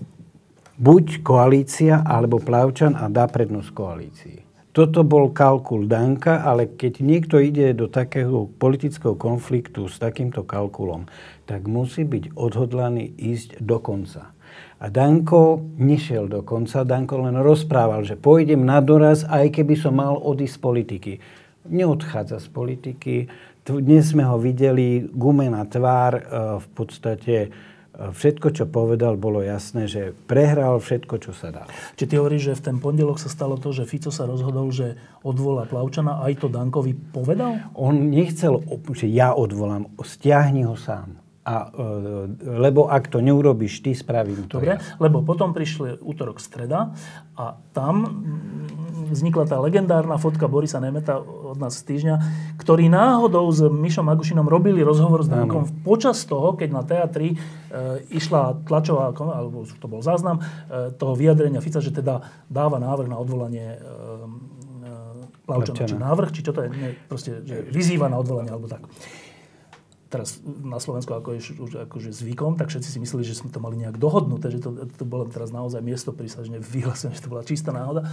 [0.77, 4.46] buď koalícia, alebo Plavčan a dá prednosť koalícii.
[4.77, 11.09] Toto bol kalkul Danka, ale keď niekto ide do takého politického konfliktu s takýmto kalkulom,
[11.49, 14.37] tak musí byť odhodlaný ísť do konca.
[14.77, 19.97] A Danko nešiel do konca, Danko len rozprával, že pôjdem na doraz, aj keby som
[19.97, 21.13] mal odísť z politiky.
[21.73, 23.15] Neodchádza z politiky.
[23.65, 26.23] Dnes sme ho videli, gume na tvár, e,
[26.61, 27.49] v podstate
[27.97, 31.63] všetko, čo povedal, bolo jasné, že prehral všetko, čo sa dá.
[31.97, 34.95] Či ty hovoríš, že v ten pondelok sa stalo to, že Fico sa rozhodol, že
[35.25, 37.73] odvolá Plavčana, aj to Dankovi povedal?
[37.73, 38.61] On nechcel,
[38.93, 41.26] že ja odvolám, stiahni ho sám.
[41.47, 44.83] A, e, lebo ak to neurobiš ty, spravím to Dobre, ja.
[44.99, 46.91] lebo potom prišli útorok, streda
[47.39, 48.03] a tam
[49.07, 52.15] vznikla tá legendárna fotka Borisa Nemeta od nás z týždňa,
[52.59, 57.35] ktorý náhodou s Mišom Agušinom robili rozhovor s Dankom počas toho, keď na teatri e,
[58.11, 63.15] išla tlačová, alebo to bol záznam e, toho vyjadrenia Fica, že teda dáva návrh na
[63.15, 63.87] odvolanie e, e,
[65.47, 65.87] Plavčana.
[65.87, 68.83] Či návrh, či čo to je, nie, proste, že vyzýva na odvolanie, alebo tak
[70.07, 73.59] teraz na Slovensku ako je už akože zvykom, tak všetci si mysleli, že sme to
[73.59, 77.43] mali nejak dohodnuté, že to, to bolo teraz naozaj miesto prísažne vyhlásené, že to bola
[77.43, 78.07] čistá náhoda.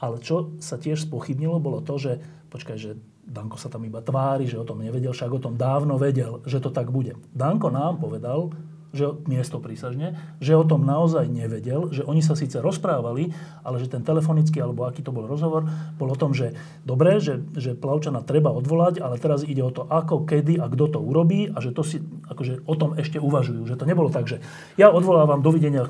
[0.00, 2.12] Ale čo sa tiež spochybnilo, bolo to, že
[2.48, 6.00] počkaj, že Danko sa tam iba tvári, že o tom nevedel, však o tom dávno
[6.00, 7.14] vedel, že to tak bude.
[7.36, 8.50] Danko nám povedal,
[8.90, 13.30] že miesto prísažne, že o tom naozaj nevedel, že oni sa síce rozprávali,
[13.62, 17.38] ale že ten telefonický, alebo aký to bol rozhovor, bol o tom, že dobre, že,
[17.54, 21.46] že Plavčana treba odvolať, ale teraz ide o to, ako, kedy a kto to urobí
[21.50, 23.66] a že to si, akože o tom ešte uvažujú.
[23.70, 24.42] Že to nebolo tak, že
[24.74, 25.86] ja odvolávam, dovidenia,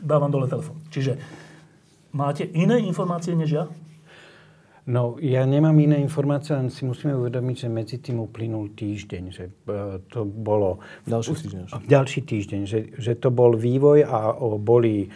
[0.00, 0.80] dávam dole telefon.
[0.88, 1.20] Čiže
[2.16, 3.64] máte iné informácie než ja?
[4.88, 9.52] No, ja nemám iné informácie, len si musíme uvedomiť, že medzi tým uplynul týždeň, že
[9.52, 10.80] e, to bolo...
[11.04, 11.62] Ďalší týždeň.
[11.84, 15.08] Ďalší týždeň, že, že to bol vývoj a boli e,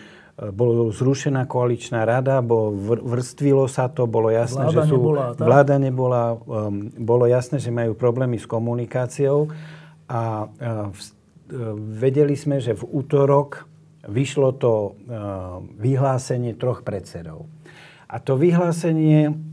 [0.53, 2.69] bolo zrušená koaličná rada, bo
[3.01, 4.97] vrstvilo sa to, bolo jasné, vláda že sú...
[5.01, 5.47] Nebola, tak?
[5.49, 9.49] Vláda nebola, um, bolo jasné, že majú problémy s komunikáciou
[10.05, 10.93] a uh,
[11.97, 13.65] vedeli sme, že v útorok
[14.05, 17.49] vyšlo to uh, vyhlásenie troch predsedov.
[18.13, 19.52] A to vyhlásenie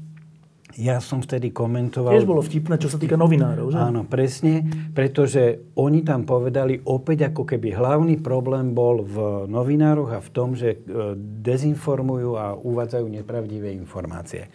[0.78, 2.14] Ja som vtedy komentoval...
[2.14, 3.80] Tiež bolo vtipné, čo sa týka novinárov, že?
[3.82, 4.62] Áno, presne,
[4.94, 10.54] pretože oni tam povedali opäť, ako keby hlavný problém bol v novinároch a v tom,
[10.54, 10.78] že e,
[11.18, 14.46] dezinformujú a uvádzajú nepravdivé informácie.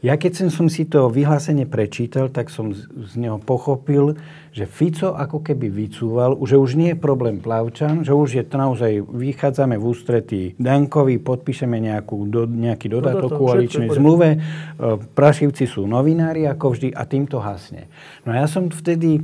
[0.00, 4.16] Ja keď som si to vyhlásenie prečítal, tak som z neho pochopil,
[4.48, 8.56] že Fico ako keby vycúval, že už nie je problém Plavčan, že už je to
[8.56, 14.38] naozaj, vychádzame v ústretí Dankovi, podpíšeme nejakú, do, nejaký dodatok koaličnej zmluve, e,
[15.12, 17.92] Prašivci sú novinári ako vždy a týmto hasne.
[18.24, 19.20] No ja som vtedy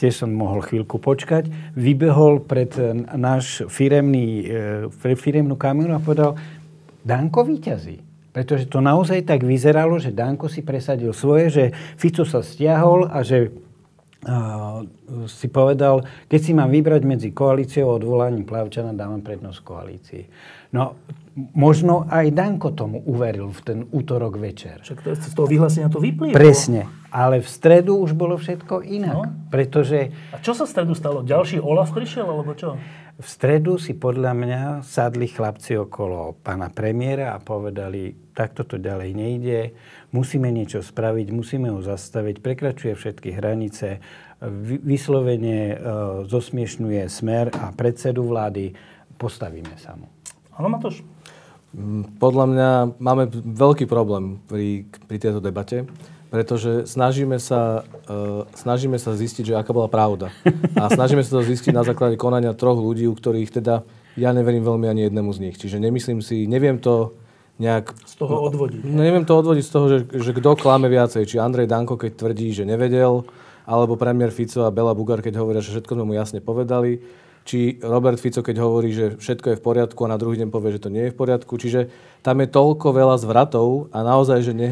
[0.00, 2.72] tiež som mohol chvíľku počkať, vybehol pred
[3.12, 4.48] náš firemný,
[4.88, 6.40] e, firemnú kameru a povedal,
[7.04, 8.13] Danko víťazí.
[8.34, 13.22] Pretože to naozaj tak vyzeralo, že Danko si presadil svoje, že Fico sa stiahol a
[13.22, 13.54] že
[14.26, 14.82] uh,
[15.30, 20.22] si povedal, keď si mám vybrať medzi koalíciou a odvolaním Plavčana, dávam prednosť koalícii.
[20.74, 20.98] No,
[21.54, 24.82] možno aj Danko tomu uveril v ten útorok večer.
[24.82, 26.34] Však to, z toho vyhlásenia to vyplýva.
[26.34, 26.90] Presne.
[27.14, 29.14] Ale v stredu už bolo všetko inak.
[29.14, 29.30] No.
[29.46, 30.10] Pretože...
[30.34, 31.22] A čo sa v stredu stalo?
[31.22, 32.74] Ďalší Olaf prišiel, alebo čo?
[33.14, 39.10] V stredu si podľa mňa sadli chlapci okolo pána premiéra a povedali, takto to ďalej
[39.14, 39.60] nejde,
[40.10, 44.02] musíme niečo spraviť, musíme ho zastaviť, prekračuje všetky hranice,
[44.82, 45.76] vyslovene e,
[46.26, 48.74] zosmiešňuje smer a predsedu vlády,
[49.14, 50.10] postavíme sa mu.
[50.58, 51.06] Áno, Matoš?
[51.70, 55.86] Mm, podľa mňa máme veľký problém pri, pri tejto debate
[56.32, 60.34] pretože snažíme sa, uh, snažíme sa zistiť, že aká bola pravda.
[60.74, 64.62] A snažíme sa to zistiť na základe konania troch ľudí, u ktorých teda ja neverím
[64.62, 65.56] veľmi ani jednému z nich.
[65.58, 67.14] Čiže nemyslím si, neviem to
[67.58, 67.94] nejak...
[68.06, 68.82] Z toho odvodiť.
[68.82, 71.26] No, neviem to odvodiť z toho, že, že kto klame viacej.
[71.26, 73.26] Či Andrej Danko, keď tvrdí, že nevedel,
[73.64, 76.98] alebo premiér Fico a Bela Bugar, keď hovoria, že všetko sme mu jasne povedali.
[77.44, 80.80] Či Robert Fico, keď hovorí, že všetko je v poriadku a na druhý deň povie,
[80.80, 81.60] že to nie je v poriadku.
[81.60, 81.92] Čiže
[82.24, 84.70] tam je toľko veľa zvratov a naozaj, že ne,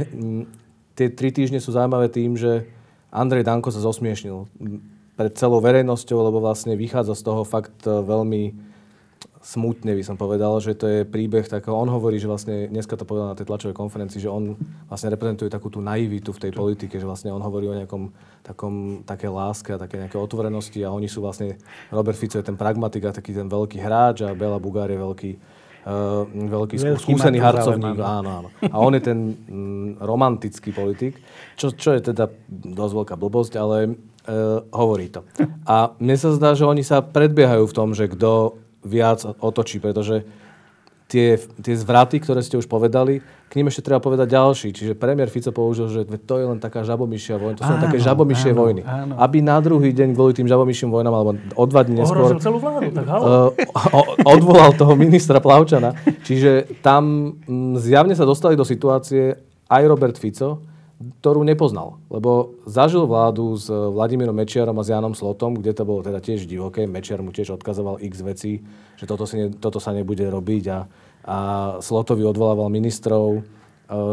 [0.97, 2.69] tie tri týždne sú zaujímavé tým, že
[3.13, 4.49] Andrej Danko sa zosmiešnil
[5.13, 8.73] pred celou verejnosťou, lebo vlastne vychádza z toho fakt e, veľmi
[9.43, 13.03] smutne by som povedal, že to je príbeh takého, on hovorí, že vlastne dneska to
[13.03, 14.55] povedal na tej tlačovej konferencii, že on
[14.87, 18.15] vlastne reprezentuje takú tú naivitu v tej politike, že vlastne on hovorí o nejakom
[18.47, 21.59] takom, také láske a také nejaké otvorenosti a oni sú vlastne,
[21.91, 25.33] Robert Fico je ten pragmatik a taký ten veľký hráč a Bela Bugár je veľký
[25.87, 27.99] uh, veľký, veľký skúsený harcovník.
[27.99, 28.49] Áno, áno.
[28.71, 31.19] A on je ten mm, romantický politik,
[31.59, 35.27] čo, čo je teda dosť veľká blbosť, ale uh, hovorí to.
[35.67, 40.27] A mne sa zdá, že oni sa predbiehajú v tom, že kto viac otočí, pretože
[41.13, 44.73] tie, tie zvraty, ktoré ste už povedali, k ním ešte treba povedať ďalší.
[44.73, 47.61] Čiže premiér Fico použil, že to je len taká žabomyšia vojna.
[47.61, 48.81] To sú áno, také žabomyšie áno, vojny.
[48.81, 49.15] Áno.
[49.21, 52.41] Aby na druhý deň kvôli tým žabomyším vojnam, alebo o dva dní neskôr...
[52.41, 53.25] celú vládu, tak halo.
[53.93, 55.93] Uh, odvolal toho ministra Plavčana.
[56.25, 59.37] Čiže tam m, zjavne sa dostali do situácie
[59.69, 60.72] aj Robert Fico,
[61.21, 61.99] ktorú nepoznal.
[62.09, 66.47] Lebo zažil vládu s Vladimírom Mečiarom a s Janom Slotom, kde to bolo teda tiež
[66.47, 66.87] divoké.
[66.87, 68.53] Mečiar mu tiež odkazoval x vecí,
[68.97, 70.79] že toto, si ne, toto sa nebude robiť a
[71.23, 71.37] a
[71.79, 73.27] Slotovi odvolával ministrov.
[73.39, 73.43] E,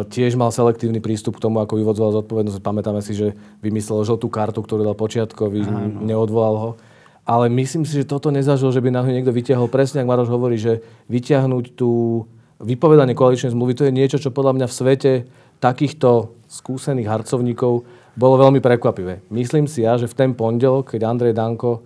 [0.10, 2.62] tiež mal selektívny prístup k tomu, ako vyvodzoval zodpovednosť.
[2.62, 3.34] Pamätáme si, že
[3.66, 5.66] vymyslel žltú kartu, ktorú dal počiatkovi,
[6.06, 6.72] neodvolal ho.
[7.26, 9.70] Ale myslím si, že toto nezažil, že by na niekto vyťahol.
[9.70, 10.82] Presne, ak Maroš hovorí, že
[11.14, 12.26] vyťahnuť tú
[12.58, 15.12] vypovedanie koaličnej zmluvy, to je niečo, čo podľa mňa v svete
[15.60, 17.86] takýchto skúsených harcovníkov
[18.18, 19.24] bolo veľmi prekvapivé.
[19.32, 21.86] Myslím si ja, že v ten pondelok, keď Andrej Danko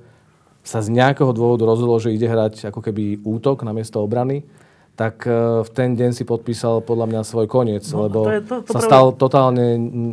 [0.64, 4.48] sa z nejakého dôvodu rozhodol, že ide hrať ako keby útok na miesto obrany,
[4.94, 8.42] tak e, v ten deň si podpísal podľa mňa svoj koniec, no, lebo to je,
[8.46, 8.90] to, to sa práve...
[8.90, 9.66] stal totálne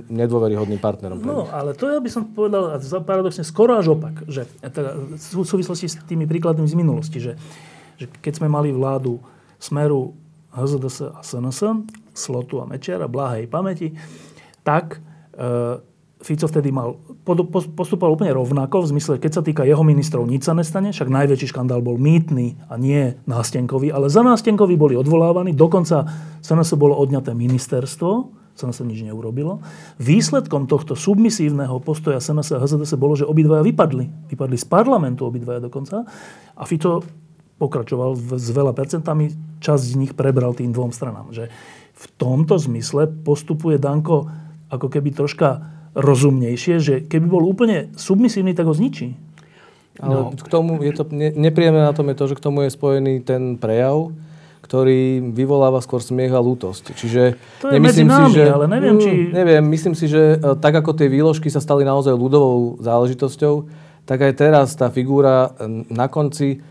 [0.08, 1.20] nedôveryhodným partnerom.
[1.20, 5.86] No, ale to ja by som povedal paradoxne skoro až opak, že teda, v súvislosti
[5.86, 7.36] s tými príkladmi z minulosti, že,
[8.00, 9.20] že keď sme mali vládu
[9.60, 10.16] Smeru,
[10.54, 13.94] HZDS a SNS, Slotu a Mečiara, bláhej pamäti,
[14.66, 14.98] tak
[15.34, 15.78] e,
[16.20, 17.00] Fico vtedy mal,
[17.72, 21.48] postupoval úplne rovnako, v zmysle, keď sa týka jeho ministrov, nič sa nestane, však najväčší
[21.48, 26.04] škandál bol mýtny a nie nástenkový, ale za nástenkový boli odvolávaní, dokonca
[26.44, 29.64] SNS bolo odňaté ministerstvo, SNS nič neurobilo.
[29.96, 34.28] Výsledkom tohto submisívneho postoja SNS a HZDS bolo, že obidvaja vypadli.
[34.28, 36.04] Vypadli z parlamentu obidvaja dokonca
[36.52, 37.00] a Fico
[37.60, 39.28] pokračoval s veľa percentami,
[39.60, 41.28] časť z nich prebral tým dvom stranám.
[41.28, 41.52] Že
[41.92, 44.24] v tomto zmysle postupuje Danko
[44.72, 45.60] ako keby troška
[45.92, 49.12] rozumnejšie, že keby bol úplne submisívny, tak ho zničí.
[50.00, 50.32] Ale no.
[50.32, 53.20] k tomu je to, ne, nepríjemné na tom je to, že k tomu je spojený
[53.20, 54.14] ten prejav,
[54.64, 56.94] ktorý vyvoláva skôr smiech a lútosť.
[56.94, 57.22] Čiže
[57.58, 59.10] to je medzi nami, si, že, ale neviem, či...
[59.10, 63.66] Mm, neviem, myslím si, že e, tak ako tie výložky sa stali naozaj ľudovou záležitosťou,
[64.06, 65.52] tak aj teraz tá figúra
[65.90, 66.62] na konci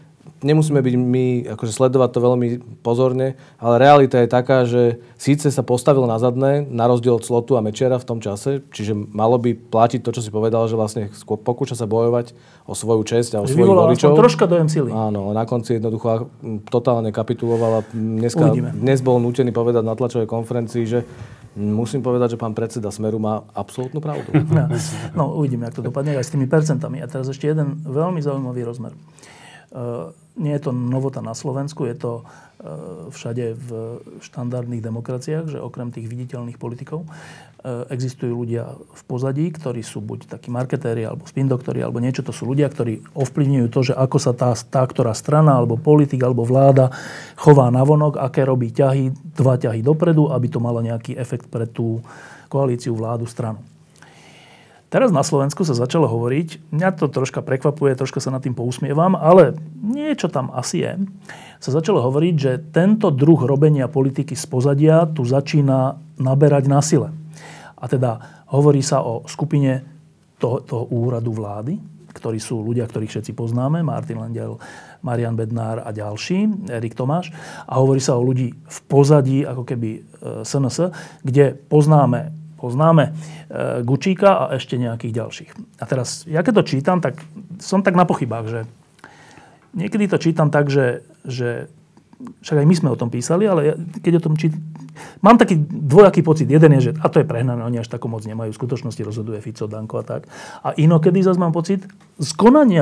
[0.41, 1.25] nemusíme byť my,
[1.55, 2.47] akože sledovať to veľmi
[2.79, 7.55] pozorne, ale realita je taká, že síce sa postavil na zadné, na rozdiel od Slotu
[7.55, 11.11] a Mečera v tom čase, čiže malo by platiť to, čo si povedal, že vlastne
[11.25, 12.33] pokúša sa bojovať
[12.65, 14.15] o svoju česť a o svojich voličov.
[14.15, 14.89] troška dojem sily.
[14.91, 16.31] Áno, na konci jednoducho
[16.67, 17.87] totálne kapitulovala.
[17.91, 21.01] Dneska, dnes bol nútený povedať na tlačovej konferencii, že
[21.59, 24.29] Musím povedať, že pán predseda Smeru má absolútnu pravdu.
[24.31, 24.69] No,
[25.17, 27.01] no uvidíme, ako to dopadne aj s tými percentami.
[27.01, 28.93] A teraz ešte jeden veľmi zaujímavý rozmer.
[29.73, 33.69] Uh, nie je to novota na Slovensku, je to uh, všade v
[34.23, 40.31] štandardných demokraciách, že okrem tých viditeľných politikov uh, existujú ľudia v pozadí, ktorí sú buď
[40.31, 42.23] takí marketéri, alebo spin doktori, alebo niečo.
[42.23, 46.23] To sú ľudia, ktorí ovplyvňujú to, že ako sa tá, tá ktorá strana, alebo politik,
[46.23, 46.89] alebo vláda
[47.35, 51.67] chová na vonok, aké robí ťahy, dva ťahy dopredu, aby to malo nejaký efekt pre
[51.67, 51.99] tú
[52.47, 53.59] koalíciu, vládu, stranu.
[54.89, 59.13] Teraz na Slovensku sa začalo hovoriť, mňa to troška prekvapuje, troška sa nad tým pousmievam,
[59.13, 59.53] ale
[59.85, 60.93] niečo tam asi je.
[61.61, 67.13] Sa začalo hovoriť, že tento druh robenia politiky z pozadia tu začína naberať na sile.
[67.77, 69.85] A teda hovorí sa o skupine
[70.41, 71.77] toho, toho úradu vlády,
[72.09, 74.57] ktorí sú ľudia, ktorých všetci poznáme, Martin Lendel,
[75.05, 77.29] Marian Bednár a ďalší, Erik Tomáš.
[77.69, 79.89] A hovorí sa o ľudí v pozadí, ako keby
[80.41, 80.85] SNS, e,
[81.21, 83.11] kde poznáme poznáme e,
[83.87, 85.49] Gučíka a ešte nejakých ďalších.
[85.79, 87.23] A teraz, ja keď to čítam, tak
[87.63, 88.59] som tak na pochybách, že
[89.73, 91.71] niekedy to čítam tak, že, že
[92.19, 94.59] však aj my sme o tom písali, ale ja, keď o tom čítam,
[95.23, 96.51] mám taký dvojaký pocit.
[96.51, 98.51] Jeden je, že a to je prehnané, oni až takú moc nemajú.
[98.51, 100.27] V skutočnosti rozhoduje Fico, Danko a tak.
[100.59, 101.87] A inokedy zase mám pocit
[102.19, 102.31] z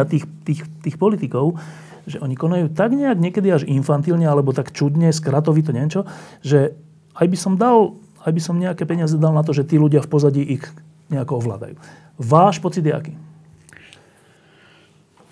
[0.09, 1.61] tých, tých, tých politikov,
[2.07, 6.07] že oni konajú tak nejak niekedy až infantilne, alebo tak čudne, skratovito niečo,
[6.41, 6.73] že
[7.13, 10.03] aj by som dal aj by som nejaké peniaze dal na to, že tí ľudia
[10.03, 10.67] v pozadí ich
[11.07, 11.79] nejako ovládajú.
[12.19, 13.13] Váš pocit je aký?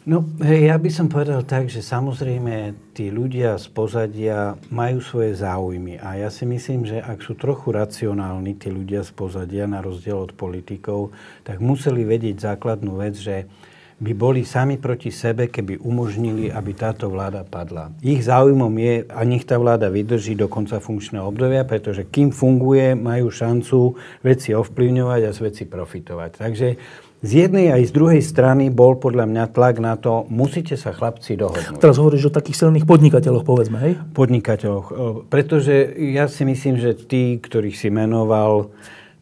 [0.05, 5.97] No, ja by som povedal tak, že samozrejme tí ľudia z pozadia majú svoje záujmy
[5.97, 10.29] a ja si myslím, že ak sú trochu racionálni tí ľudia z pozadia na rozdiel
[10.29, 11.09] od politikov,
[11.41, 13.49] tak museli vedieť základnú vec, že
[13.95, 17.95] by boli sami proti sebe, keby umožnili, aby táto vláda padla.
[18.03, 22.91] Ich záujmom je, a nech tá vláda vydrží do konca funkčného obdobia, pretože kým funguje,
[22.91, 26.31] majú šancu veci ovplyvňovať a z veci profitovať.
[26.35, 26.67] Takže
[27.25, 31.39] z jednej aj z druhej strany bol podľa mňa tlak na to, musíte sa chlapci
[31.39, 31.79] dohodnúť.
[31.79, 33.93] Teraz hovoríš o takých silných podnikateľoch, povedzme, hej?
[34.11, 34.91] Podnikateľoch.
[35.31, 38.75] Pretože ja si myslím, že tí, ktorých si menoval,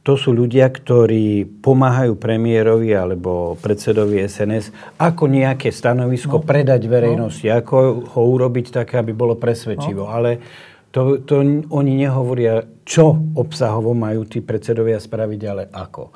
[0.04, 6.46] to sú ľudia, ktorí pomáhajú premiérovi alebo predsedovi SNS, ako nejaké stanovisko no.
[6.46, 7.56] predať verejnosti, no.
[7.56, 7.76] ako
[8.12, 10.04] ho urobiť také, aby bolo presvedčivo.
[10.04, 10.12] No.
[10.12, 10.44] Ale
[10.92, 11.40] to, to
[11.72, 16.12] oni nehovoria, čo obsahovo majú tí predsedovia spraviť, ale ako.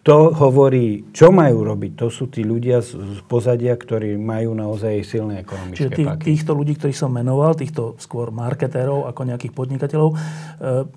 [0.00, 5.04] Kto hovorí, čo majú robiť, to sú tí ľudia z, z pozadia, ktorí majú naozaj
[5.04, 10.08] silné ekonomické Čiže tých, týchto ľudí, ktorých som menoval, týchto skôr marketérov ako nejakých podnikateľov,
[10.08, 10.16] e,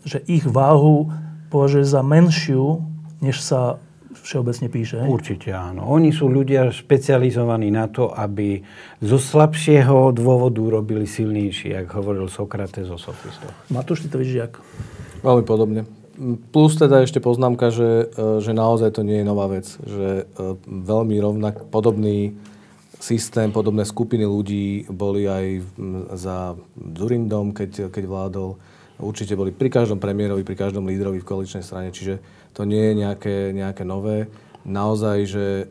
[0.07, 1.11] že ich váhu
[1.53, 2.81] považuje za menšiu,
[3.21, 3.77] než sa
[4.23, 4.97] všeobecne píše.
[5.05, 5.85] Určite áno.
[5.85, 8.63] Oni sú ľudia špecializovaní na to, aby
[9.03, 13.51] zo slabšieho dôvodu robili silnejší, ako hovoril Sokrates o sofistov.
[13.69, 14.53] Matúš, ty to vidíš jak?
[15.21, 15.85] Veľmi podobne.
[16.53, 19.65] Plus teda ešte poznámka, že, e, že naozaj to nie je nová vec.
[19.81, 20.23] Že e,
[20.65, 22.37] veľmi rovnak, podobný
[23.03, 25.45] systém, podobné skupiny ľudí boli aj
[26.15, 28.55] za Zurindom, keď, keď vládol
[29.01, 32.21] určite boli pri každom premiérovi, pri každom lídrovi v koaličnej strane, čiže
[32.53, 34.29] to nie je nejaké, nejaké nové.
[34.63, 35.65] Naozaj, že e,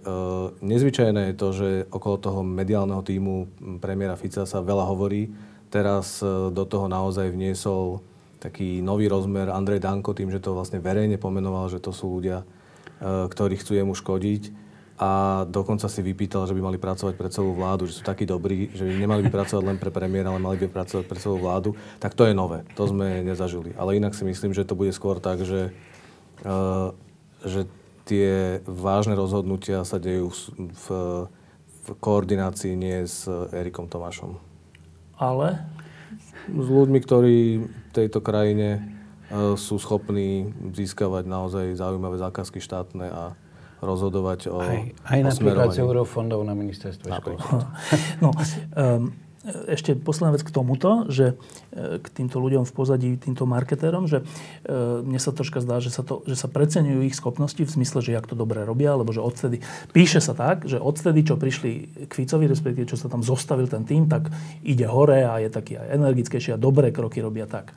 [0.61, 3.49] nezvyčajné je to, že okolo toho mediálneho týmu
[3.81, 5.33] premiéra Fica sa veľa hovorí.
[5.73, 8.05] Teraz e, do toho naozaj vniesol
[8.37, 12.45] taký nový rozmer Andrej Danko tým, že to vlastne verejne pomenoval, že to sú ľudia,
[12.45, 12.47] e,
[13.33, 14.62] ktorí chcú jemu škodiť
[15.03, 18.71] a dokonca si vypýtal, že by mali pracovať pre celú vládu, že sú takí dobrí,
[18.71, 21.75] že by nemali by pracovať len pre premiéra, ale mali by pracovať pre celú vládu,
[21.99, 22.63] tak to je nové.
[22.79, 23.75] To sme nezažili.
[23.75, 25.75] Ale inak si myslím, že to bude skôr tak, že,
[26.47, 26.95] uh,
[27.43, 27.67] že
[28.07, 30.87] tie vážne rozhodnutia sa dejú v,
[31.83, 34.39] v, koordinácii, nie s Erikom Tomášom.
[35.19, 35.67] Ale?
[36.47, 43.35] S ľuďmi, ktorí v tejto krajine uh, sú schopní získavať naozaj zaujímavé zákazky štátne a
[43.83, 44.79] rozhodovať o Aj,
[45.11, 47.59] aj o napríklad z eurofondov na ministerstve školstva.
[48.23, 49.11] No, um,
[49.67, 51.35] ešte posledná vec k tomuto, že
[51.75, 55.91] e, k týmto ľuďom v pozadí, týmto marketérom, že e, mne sa troška zdá, že
[55.91, 59.11] sa, to, že sa preceňujú ich schopnosti v zmysle, že jak to dobre robia, alebo
[59.11, 59.59] že odtedy,
[59.91, 63.83] píše sa tak, že odtedy, čo prišli k Ficovi, respektíve čo sa tam zostavil ten
[63.83, 64.31] tým, tak
[64.63, 67.75] ide hore a je taký aj energickejší a dobré kroky robia tak.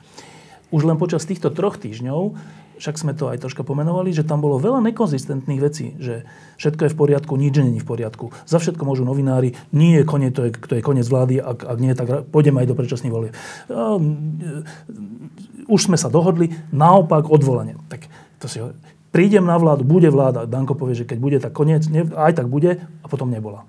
[0.70, 2.38] už len počas týchto troch týždňov,
[2.76, 6.28] však sme to aj troška pomenovali, že tam bolo veľa nekonzistentných vecí, že
[6.60, 8.32] všetko je v poriadku, nič není v poriadku.
[8.44, 11.78] Za všetko môžu novinári, nie je koniec, to je, to je koniec vlády, ak, ak
[11.80, 13.34] nie, tak pôjdeme aj do predčasných volieb.
[15.66, 17.80] Už sme sa dohodli, naopak odvolanie.
[17.88, 18.06] Tak
[18.38, 18.60] to si
[19.10, 20.44] prídem na vládu, bude vláda.
[20.44, 23.64] Danko povie, že keď bude, tak koniec, ne, aj tak bude a potom nebola.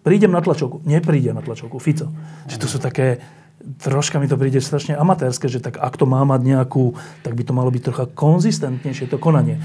[0.00, 2.08] Prídem na tlačovku, nepríde na tlačovku, Fico.
[2.48, 3.20] Že to sú také,
[3.60, 7.42] troška mi to príde strašne amatérske, že tak ak to má mať nejakú, tak by
[7.44, 9.60] to malo byť trocha konzistentnejšie to konanie.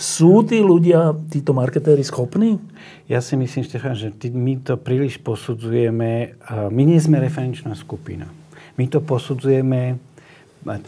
[0.00, 2.56] Sú tí ľudia, títo marketéri schopní?
[3.04, 6.40] Ja si myslím, Štefan, že my to príliš posudzujeme.
[6.72, 8.24] My nie sme referenčná skupina.
[8.80, 10.00] My to posudzujeme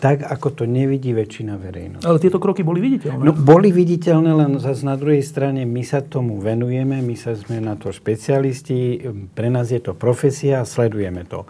[0.01, 2.09] tak, ako to nevidí väčšina verejnosti.
[2.09, 3.21] Ale tieto kroky boli viditeľné?
[3.21, 7.61] No, boli viditeľné, len zase na druhej strane my sa tomu venujeme, my sa sme
[7.61, 9.05] na to špecialisti,
[9.37, 11.45] pre nás je to profesia a sledujeme to.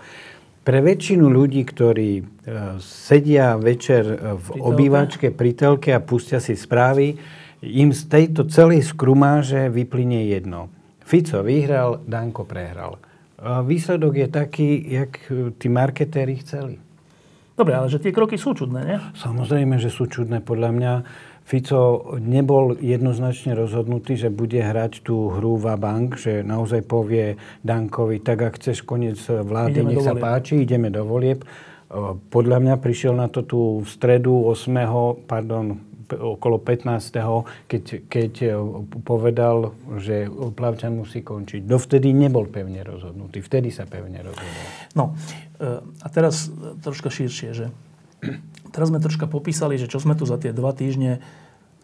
[0.66, 2.22] Pre väčšinu ľudí, ktorí e,
[2.82, 4.02] sedia večer
[4.34, 7.14] v pri obývačke pri telke a pustia si správy,
[7.62, 10.66] im z tejto celej skrumáže vyplynie jedno.
[11.06, 12.98] Fico vyhral, Danko prehral.
[13.38, 15.12] Výsledok je taký, jak
[15.54, 16.82] tí marketéri chceli.
[17.56, 18.98] Dobre, ale že tie kroky sú čudné, nie?
[19.16, 20.42] Samozrejme, že sú čudné.
[20.42, 20.92] Podľa mňa
[21.46, 28.18] Fico nebol jednoznačne rozhodnutý, že bude hrať tú hru va bank, že naozaj povie Dankovi,
[28.18, 31.46] tak ak chceš koniec vlády, ideme nech sa páči, ideme do volieb.
[32.34, 35.22] Podľa mňa prišiel na to tú v stredu 8.
[35.30, 35.78] pardon,
[36.10, 37.14] okolo 15.
[37.66, 38.50] keď, keď e,
[39.02, 41.66] povedal, že Plavčan musí končiť.
[41.66, 43.42] Dovtedy nebol pevne rozhodnutý.
[43.42, 44.66] Vtedy sa pevne rozhodol.
[44.94, 45.18] No
[45.58, 46.50] e, a teraz
[46.82, 47.66] troška širšie, že
[48.74, 51.20] teraz sme troška popísali, že čo sme tu za tie dva týždne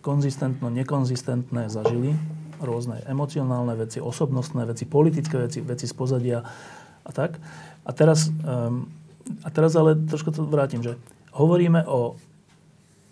[0.02, 2.18] konzistentno, nekonzistentné zažili.
[2.62, 6.46] Rôzne emocionálne veci, osobnostné veci, politické veci, veci z pozadia
[7.02, 7.38] a tak.
[7.82, 8.86] A teraz, um,
[9.42, 10.94] a teraz ale troška to vrátim, že
[11.34, 12.14] hovoríme o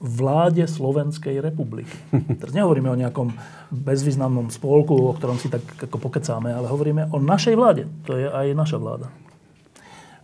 [0.01, 1.93] vláde Slovenskej republiky.
[2.41, 3.37] Teraz nehovoríme o nejakom
[3.69, 7.85] bezvýznamnom spolku, o ktorom si tak ako pokecáme, ale hovoríme o našej vláde.
[8.09, 9.13] To je aj naša vláda.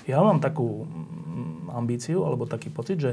[0.06, 3.12] Ja mám takú mm, ambíciu, alebo taký pocit, že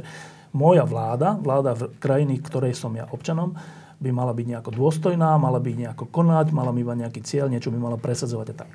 [0.54, 3.58] moja vláda, vláda v krajiny, ktorej som ja občanom,
[3.98, 7.72] by mala byť nejako dôstojná, mala by nejako konať, mala by mať nejaký cieľ, niečo
[7.74, 8.72] by mala presadzovať a tak.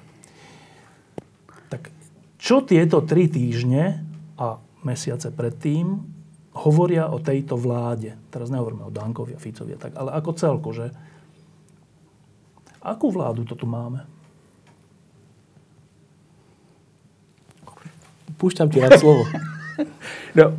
[1.69, 1.83] Tak
[2.41, 4.03] čo tieto tri týždne
[4.41, 6.01] a mesiace predtým
[6.59, 8.19] hovoria o tejto vláde.
[8.33, 10.91] Teraz nehovoríme o Dankovi a Ficovi, tak, ale ako celku, že
[12.83, 14.18] akú vládu to tu máme?
[18.39, 19.27] Púšťam ti rád slovo.
[20.39, 20.55] no,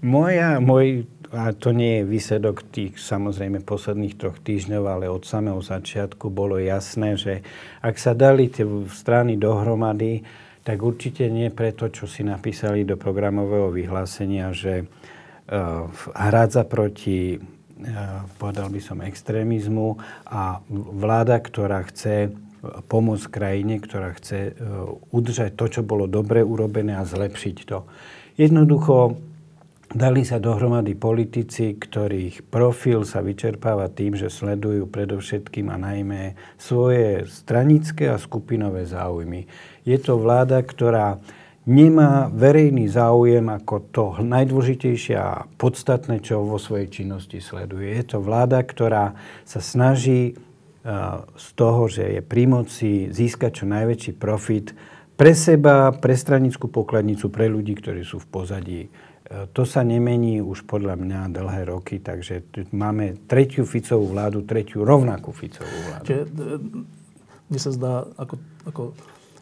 [0.00, 5.60] moja, môj, a to nie je výsledok tých samozrejme posledných troch týždňov, ale od samého
[5.60, 7.44] začiatku bolo jasné, že
[7.84, 10.24] ak sa dali tie strany dohromady,
[10.64, 14.84] tak určite nie preto, čo si napísali do programového vyhlásenia, že
[16.12, 17.40] hrádza proti,
[18.36, 19.96] povedal by som, extrémizmu
[20.28, 24.52] a vláda, ktorá chce pomôcť krajine, ktorá chce e,
[25.14, 27.86] udržať to, čo bolo dobre urobené a zlepšiť to.
[28.38, 29.18] Jednoducho
[29.94, 36.22] dali sa dohromady politici, ktorých profil sa vyčerpáva tým, že sledujú predovšetkým a najmä
[36.60, 39.48] svoje stranické a skupinové záujmy.
[39.88, 41.16] Je to vláda, ktorá
[41.68, 47.92] nemá verejný záujem ako to najdôležitejšie a podstatné, čo vo svojej činnosti sleduje.
[47.92, 50.36] Je to vláda, ktorá sa snaží
[51.36, 54.72] z toho, že je pri moci, získať čo najväčší profit
[55.18, 58.80] pre seba, pre stranickú pokladnicu, pre ľudí, ktorí sú v pozadí.
[58.86, 58.88] E,
[59.50, 65.34] to sa nemení už podľa mňa dlhé roky, takže máme tretiu Ficovú vládu, tretiu rovnakú
[65.34, 66.04] Ficovú vládu.
[66.06, 66.56] Čiže, e,
[67.50, 68.34] mne sa zdá, ako,
[68.70, 68.82] ako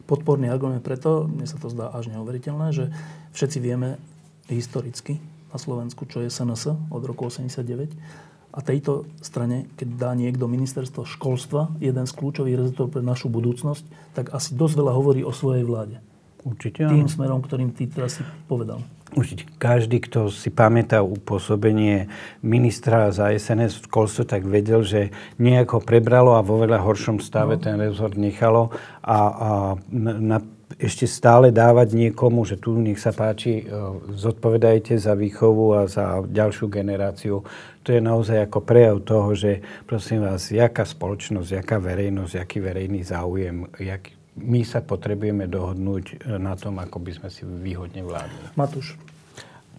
[0.08, 2.88] podporný argument preto, mne sa to zdá až neuveriteľné, že
[3.36, 4.00] všetci vieme
[4.48, 5.20] historicky
[5.52, 8.25] na Slovensku, čo je SNS od roku 89.
[8.56, 13.84] A tejto strane, keď dá niekto ministerstvo školstva, jeden z kľúčových rezortov pre našu budúcnosť,
[14.16, 16.00] tak asi dosť veľa hovorí o svojej vláde.
[16.40, 17.12] Určite Tým áno.
[17.12, 18.80] smerom, ktorým ty teraz si povedal.
[19.12, 22.08] Určite každý, kto si pamätá upôsobenie
[22.40, 27.58] ministra za SNS v školstve, tak vedel, že nejako prebralo a vo veľa horšom stave
[27.58, 27.62] no.
[27.62, 29.50] ten rezort nechalo a, a
[29.92, 30.38] na,
[30.76, 33.72] ešte stále dávať niekomu, že tu nech sa páči, e,
[34.12, 37.40] zodpovedajte za výchovu a za ďalšiu generáciu.
[37.80, 43.00] To je naozaj ako prejav toho, že prosím vás, jaká spoločnosť, jaká verejnosť, jaký verejný
[43.08, 48.52] záujem, jak, my sa potrebujeme dohodnúť e, na tom, ako by sme si výhodne vládli.
[48.52, 49.15] Matúš.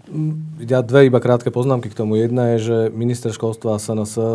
[0.08, 2.16] Mm, ja dve iba krátke poznámky k tomu.
[2.16, 4.26] Jedna je, že minister školstva SNS e,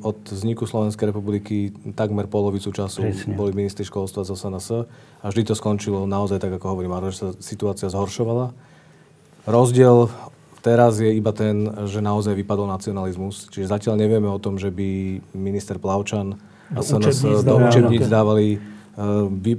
[0.00, 3.36] od vzniku Slovenskej republiky takmer polovicu času Presne.
[3.36, 4.68] boli ministri školstva z SNS
[5.20, 8.56] a vždy to skončilo naozaj tak, ako hovorím, že sa situácia zhoršovala.
[9.44, 10.08] Rozdiel
[10.60, 13.48] teraz je iba ten, že naozaj vypadol nacionalizmus.
[13.48, 16.36] Čiže zatiaľ nevieme o tom, že by minister Plavčan
[16.70, 18.62] a SNS do učebníc dávali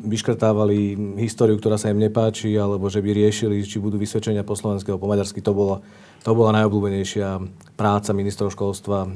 [0.06, 5.02] vyškrtávali históriu, ktorá sa im nepáči, alebo že by riešili, či budú vysvedčenia po slovenskému,
[5.02, 5.42] po maďarsky.
[5.42, 5.78] To bola,
[6.22, 7.42] to bola najobľúbenejšia
[7.74, 9.10] práca ministrov školstva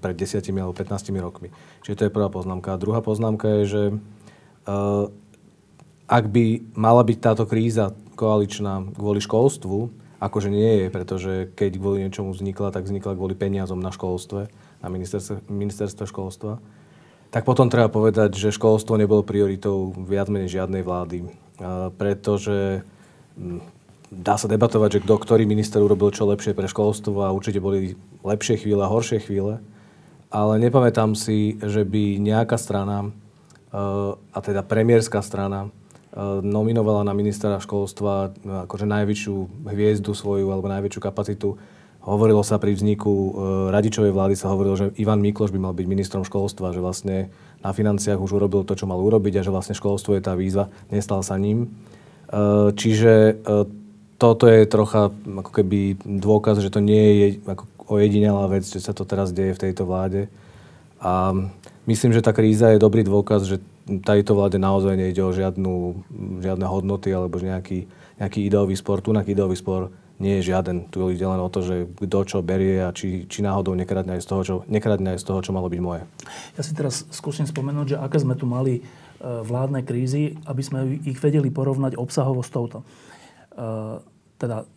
[0.00, 1.52] pred 10 alebo 15 rokmi.
[1.84, 2.72] Čiže to je prvá poznámka.
[2.72, 3.82] A druhá poznámka je, že
[6.08, 12.04] ak by mala byť táto kríza koaličná kvôli školstvu, akože nie je, pretože keď kvôli
[12.04, 14.48] niečomu vznikla, tak vznikla kvôli peniazom na školstve,
[14.80, 16.60] na ministerstve, ministerstve školstva,
[17.30, 21.30] tak potom treba povedať, že školstvo nebolo prioritou viac menej žiadnej vlády.
[21.94, 22.82] Pretože
[23.38, 23.62] hm,
[24.10, 27.94] dá sa debatovať, že kto, ktorý minister urobil čo lepšie pre školstvo a určite boli
[28.26, 29.62] lepšie chvíle a horšie chvíle.
[30.30, 33.10] Ale nepamätám si, že by nejaká strana,
[34.30, 35.70] a teda premiérska strana,
[36.42, 38.34] nominovala na ministra školstva
[38.66, 41.54] akože najväčšiu hviezdu svoju alebo najväčšiu kapacitu
[42.00, 43.30] Hovorilo sa pri vzniku e,
[43.76, 47.28] radičovej vlády, sa hovorilo, že Ivan Mikloš by mal byť ministrom školstva, že vlastne
[47.60, 50.72] na financiách už urobil to, čo mal urobiť a že vlastne školstvo je tá výzva,
[50.88, 51.68] nestal sa ním.
[52.32, 53.68] E, čiže e,
[54.16, 58.96] toto je trocha ako keby dôkaz, že to nie je ako ojedinelá vec, že sa
[58.96, 60.32] to teraz deje v tejto vláde.
[61.00, 61.32] A
[61.84, 66.04] myslím, že tá kríza je dobrý dôkaz, že tejto vláde naozaj nejde o žiadnu,
[66.44, 67.88] žiadne hodnoty alebo nejaký,
[68.20, 69.02] nejaký ideový spor.
[69.02, 69.90] Tu ideový spor
[70.20, 70.92] nie je žiaden.
[70.92, 74.22] Tu ide len o to, že kto čo berie a či, či náhodou nekradne aj,
[74.22, 76.04] z toho, čo, nekradne aj z toho, čo malo byť moje.
[76.54, 78.82] Ja si teraz skúsim spomenúť, že aké sme tu mali e,
[79.24, 82.84] vládne krízy, aby sme ich vedeli porovnať obsahovo s touto.
[82.84, 82.84] E,
[84.36, 84.68] teda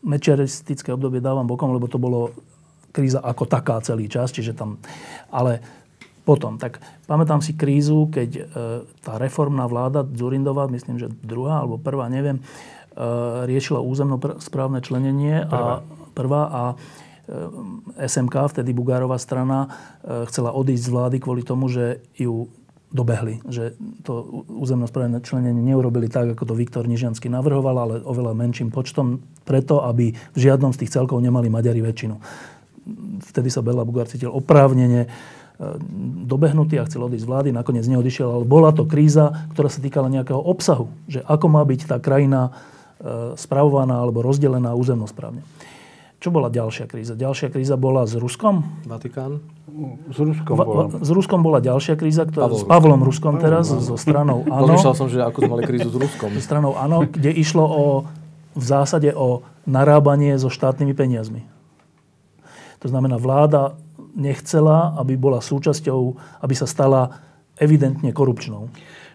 [0.00, 2.32] mečiaristické obdobie dávam bokom, lebo to bolo
[2.90, 4.80] kríza ako taká celý čas, čiže tam...
[5.30, 5.60] Ale
[6.24, 6.78] potom, tak
[7.08, 8.42] pamätám si krízu, keď e,
[9.00, 12.40] tá reformná vláda Zurindová, myslím, že druhá alebo prvá, neviem,
[13.48, 15.80] riešila územno správne členenie prvá.
[15.80, 16.76] a prvá a e,
[18.04, 19.70] SMK, vtedy Bugárová strana,
[20.02, 22.50] e, chcela odísť z vlády kvôli tomu, že ju
[22.90, 23.38] dobehli.
[23.46, 29.22] Že to územnosprávne členenie neurobili tak, ako to Viktor Nižiansky navrhoval, ale oveľa menším počtom,
[29.46, 32.18] preto, aby v žiadnom z tých celkov nemali Maďari väčšinu.
[33.30, 35.06] Vtedy sa Bela Bugár cítil oprávnene
[36.24, 40.08] dobehnutý a chcel odísť z vlády, nakoniec neodišiel, ale bola to kríza, ktorá sa týkala
[40.08, 42.79] nejakého obsahu, že ako má byť tá krajina E,
[43.36, 45.40] spravovaná alebo rozdelená územnosprávne.
[46.20, 47.16] Čo bola ďalšia kríza?
[47.16, 48.60] Ďalšia kríza bola s Ruskom.
[48.84, 49.40] Vatikán?
[50.12, 50.84] S Ruskom bola.
[51.00, 52.60] S Ruskom bola ďalšia kríza, ktorá, Pavol.
[52.60, 53.80] s Pavlom Ruskom teraz, Pavol.
[53.88, 54.68] so stranou Áno.
[54.68, 56.28] Rozmýšľal som, že ako sme mali krízu s Ruskom.
[56.36, 57.84] So stranou Áno, kde išlo o,
[58.52, 61.48] v zásade o narábanie so štátnymi peniazmi.
[62.84, 63.80] To znamená, vláda
[64.12, 66.00] nechcela, aby bola súčasťou,
[66.44, 67.16] aby sa stala
[67.56, 68.68] evidentne korupčnou.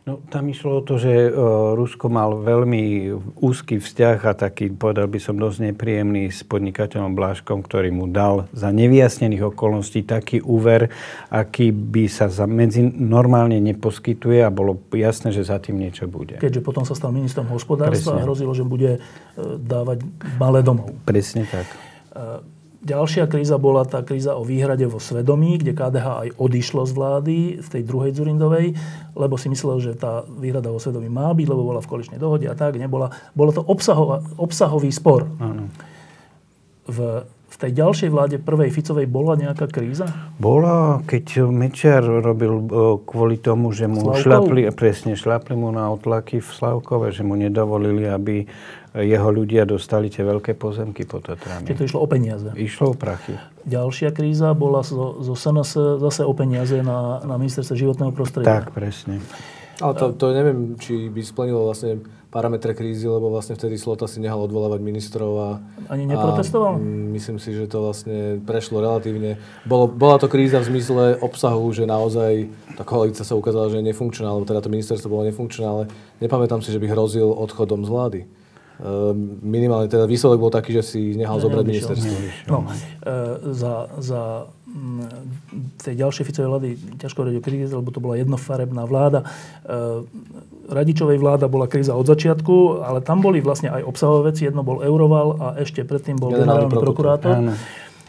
[0.05, 3.09] No, tam išlo o to, že uh, Rusko mal veľmi
[3.41, 8.45] úzky vzťah a taký, povedal by som, dosť nepríjemný s podnikateľom Bláškom, ktorý mu dal
[8.53, 10.93] za nevyjasnených okolností taký úver,
[11.33, 16.37] aký by sa za medzi normálne neposkytuje a bolo jasné, že za tým niečo bude.
[16.37, 18.21] Keďže potom sa stal ministrom hospodárstva Presne.
[18.21, 20.05] a hrozilo, že bude uh, dávať
[20.37, 20.93] malé domov.
[21.01, 21.65] Presne tak.
[22.13, 22.45] Uh,
[22.85, 27.37] Ďalšia kríza bola tá kríza o výhrade vo svedomí, kde KDH aj odišlo z vlády
[27.57, 28.77] v tej druhej Zurindovej,
[29.17, 32.45] lebo si myslel, že tá výhrada vo svedomí má byť, lebo bola v koaličnej dohode
[32.45, 32.77] a tak.
[32.77, 33.09] Nebola.
[33.33, 35.25] Bolo to obsahová, obsahový spor.
[35.41, 35.65] Áno.
[36.85, 40.05] V, v tej ďalšej vláde prvej Ficovej bola nejaká kríza?
[40.37, 42.63] Bola, keď Mečiar robil e,
[43.01, 44.21] kvôli tomu, že mu Slavkov?
[44.21, 48.45] šlapli, presne, šlapli mu na otlaky v Slavkove, že mu nedovolili, aby
[49.03, 51.67] jeho ľudia dostali tie veľké pozemky po Tatrami.
[51.67, 52.47] Čiže to išlo o peniaze.
[52.55, 53.35] Išlo o prachy.
[53.67, 58.63] Ďalšia kríza bola zo, zo SNS zase o peniaze na, na ministerstve životného prostredia.
[58.63, 59.19] Tak, presne.
[59.83, 61.99] Ale to, to neviem, či by splnilo vlastne
[62.31, 65.49] parametre krízy, lebo vlastne vtedy Slota si nehal odvolávať ministrov a...
[65.87, 66.75] Ani neprotestoval?
[66.75, 66.83] A
[67.15, 69.39] myslím si, že to vlastne prešlo relatívne.
[69.63, 73.87] Bolo, bola to kríza v zmysle obsahu, že naozaj tá koalícia sa ukázala, že je
[73.87, 75.83] nefunkčná, alebo teda to ministerstvo bolo nefunkčné, ale
[76.19, 78.19] nepamätám si, že by hrozil odchodom z vlády.
[78.75, 82.15] Ehm, minimálne teda výsledok bol taký, že si nehal zobrať ministerstvo.
[82.51, 82.75] No, e,
[83.55, 84.21] za, za
[85.79, 86.69] tej ďalšej Ficovej vlády,
[86.99, 89.23] ťažko hovoriť o kríze, lebo to bola jednofarebná vláda.
[89.63, 90.03] E,
[90.67, 94.43] Radičovej vláda bola kríza od začiatku, ale tam boli vlastne aj obsahové veci.
[94.43, 97.35] Jedno bol Euroval a ešte predtým bol generálny, generálny prokurátor.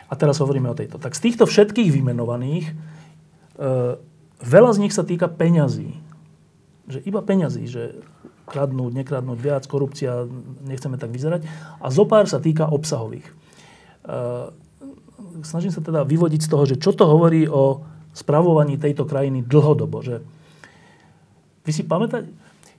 [0.07, 0.99] A teraz hovoríme o tejto.
[0.99, 2.73] Tak z týchto všetkých vymenovaných,
[4.41, 5.99] veľa z nich sa týka peňazí.
[6.87, 7.99] Že iba peňazí, že
[8.47, 10.31] kradnúť, nekradnúť viac, korupcia,
[10.65, 11.45] nechceme tak vyzerať.
[11.83, 13.27] A zo pár sa týka obsahových.
[13.27, 13.33] E,
[15.43, 17.83] snažím sa teda vyvodiť z toho, že čo to hovorí o
[18.15, 20.01] spravovaní tejto krajiny dlhodobo.
[20.01, 20.23] Že
[21.67, 22.31] vy si pamätáte,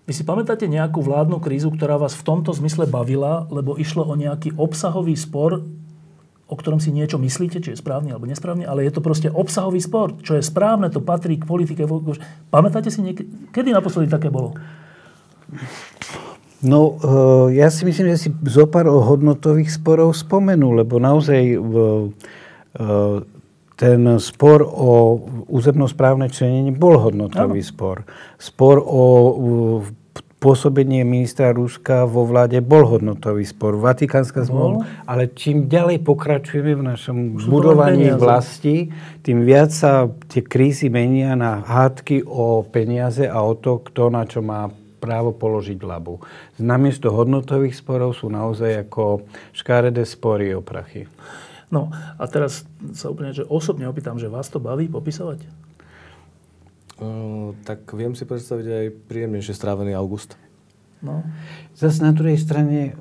[0.07, 4.15] Vy si pamätáte nejakú vládnu krízu, ktorá vás v tomto zmysle bavila, lebo išlo o
[4.15, 5.67] nejaký obsahový spor,
[6.47, 9.83] o ktorom si niečo myslíte, či je správny alebo nesprávny, ale je to proste obsahový
[9.83, 10.15] spor.
[10.23, 11.83] Čo je správne, to patrí k politike.
[12.47, 14.55] Pamätáte si niekedy, kedy naposledy také bolo?
[16.57, 21.59] No, eh, ja si myslím, že si zo pár hodnotových sporov spomenul, lebo naozaj eh,
[23.77, 27.69] ten spor o územnosprávne členenie bol hodnotový ano.
[27.69, 27.97] spor.
[28.41, 29.03] Spor o
[30.37, 33.77] pôsobenie ministra Ruska vo vláde bol hodnotový spor.
[33.77, 34.85] Vatikánska zmluva.
[35.09, 38.93] Ale čím ďalej pokračujeme v našom Sú budovaní vlasti,
[39.25, 44.29] tým viac sa tie krízy menia na hádky o peniaze a o to, kto na
[44.29, 46.19] čo má právo položiť labu.
[46.59, 51.07] Namiesto hodnotových sporov sú naozaj ako škáredé spory o prachy.
[51.71, 55.43] No a teraz sa úplne že osobne opýtam, že vás to baví popisovať?
[56.97, 60.33] Uh, tak viem si predstaviť aj príjemnejšie strávený august.
[60.99, 61.21] No.
[61.77, 62.97] Zase na druhej strane,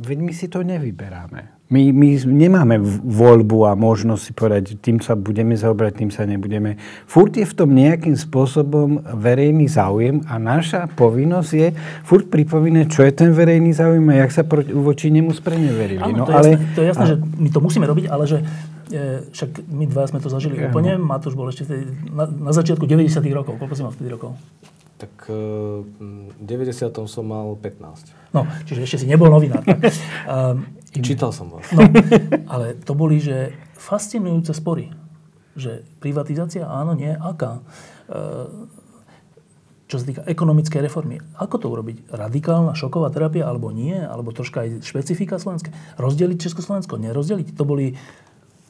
[0.00, 1.53] veď my si to nevyberáme.
[1.72, 2.76] My, my nemáme
[3.08, 6.76] voľbu a možnosť si povedať, tým sa budeme zaoberať, tým sa nebudeme.
[7.08, 11.68] Furt je v tom nejakým spôsobom verejný záujem a naša povinnosť je
[12.04, 16.04] furt pripomínať, čo je ten verejný záujem a jak sa proti, voči nemu spreneverili.
[16.04, 17.08] Áno, no, to, je ale, jasné, to je jasné, a...
[17.08, 18.38] že my to musíme robiť, ale že
[18.92, 21.00] e, však my dva sme to zažili ja, úplne.
[21.00, 21.64] Matúš bol ešte
[22.12, 23.56] na, na začiatku 90 rokov.
[23.56, 24.36] Koľko si mal vtedy rokov?
[25.00, 26.92] Tak v 90.
[27.08, 28.36] som mal 15.
[28.36, 29.64] No, čiže ešte si nebol novinár.
[29.64, 30.60] um,
[31.02, 31.66] Čítal som vás.
[31.74, 31.82] No,
[32.54, 34.94] ale to boli, že fascinujúce spory.
[35.58, 37.62] Že privatizácia, áno, nie, aká.
[38.06, 38.22] E,
[39.90, 41.18] čo sa týka ekonomickej reformy.
[41.38, 42.10] Ako to urobiť?
[42.10, 43.94] Radikálna šoková terapia alebo nie?
[43.94, 45.70] Alebo troška aj špecifika slovenské?
[45.98, 46.98] Rozdeliť Československo?
[46.98, 47.54] Nerozdeliť?
[47.54, 47.94] To boli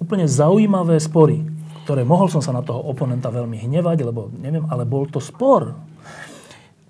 [0.03, 1.45] úplne zaujímavé spory,
[1.87, 5.77] ktoré mohol som sa na toho oponenta veľmi hnevať, lebo neviem, ale bol to spor.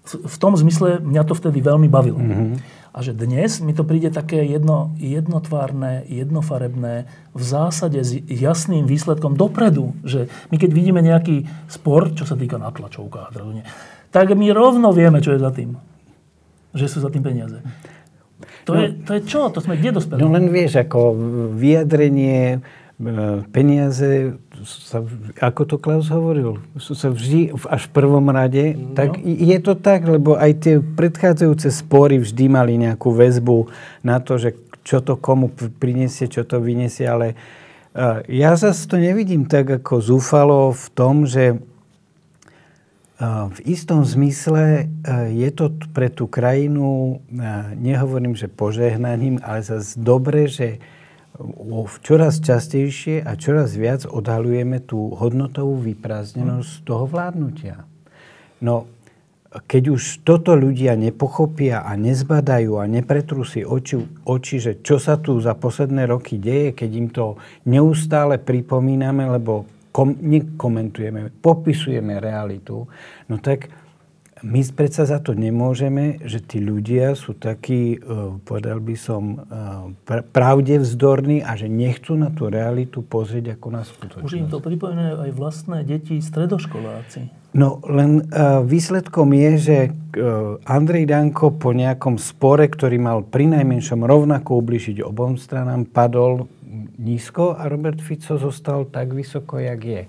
[0.07, 2.19] V tom zmysle mňa to vtedy veľmi bavilo.
[2.19, 2.51] Mm-hmm.
[2.95, 9.35] A že dnes mi to príde také jedno, jednotvárne, jednofarebné, v zásade s jasným výsledkom
[9.35, 9.99] dopredu.
[10.07, 13.35] Že my keď vidíme nejaký spor, čo sa týka na tlačovkách,
[14.15, 15.75] tak my rovno vieme, čo je za tým.
[16.71, 17.59] Že sú za tým peniaze.
[18.71, 19.51] To, no, je, to je čo?
[19.51, 20.23] To sme kde dospeli?
[20.23, 21.19] No len vieš, ako
[21.59, 22.63] vyjadrenie
[22.95, 25.05] E, peniaze, sa,
[25.41, 28.97] ako to Klaus hovoril, sú sa vždy až v prvom rade, no.
[28.97, 33.71] tak je to tak, lebo aj tie predchádzajúce spory vždy mali nejakú väzbu
[34.03, 35.49] na to, že čo to komu
[35.81, 37.37] prinesie, čo to vyniesie, ale
[37.97, 44.85] uh, ja zase to nevidím tak ako zúfalo v tom, že uh, v istom zmysle
[44.85, 47.21] uh, je to pre tú krajinu,
[47.81, 50.83] nehovorím, že požehnaním, ale zase dobre, že
[52.01, 57.83] čoraz častejšie a čoraz viac odhalujeme tú hodnotovú vyprázdnenosť toho vládnutia.
[58.63, 58.87] No,
[59.55, 65.15] keď už toto ľudia nepochopia a nezbadajú a nepretrú si oči, oči, že čo sa
[65.19, 67.39] tu za posledné roky deje, keď im to
[67.71, 72.83] neustále pripomíname, lebo kom, nekomentujeme, popisujeme realitu,
[73.31, 73.71] no tak
[74.45, 80.21] my predsa za to nemôžeme, že tí ľudia sú takí, uh, povedal by som, uh,
[80.37, 84.29] pravde vzdorní a že nechcú na tú realitu pozrieť ako na skutočnosť.
[84.29, 87.33] Už im to pripomínajú aj vlastné deti, stredoškoláci.
[87.57, 89.79] No len uh, výsledkom je, že
[90.69, 96.47] Andrej Danko po nejakom spore, ktorý mal pri najmenšom rovnako ubližiť obom stranám, padol
[96.99, 100.03] nízko a Robert Fico zostal tak vysoko, jak je.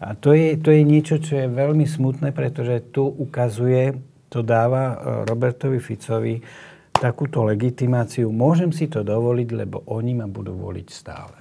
[0.00, 3.96] A to je, to je niečo, čo je veľmi smutné, pretože tu ukazuje,
[4.28, 6.44] to dáva e, Robertovi Ficovi
[6.92, 8.28] takúto legitimáciu.
[8.28, 11.38] Môžem si to dovoliť, lebo oni ma budú voliť stále.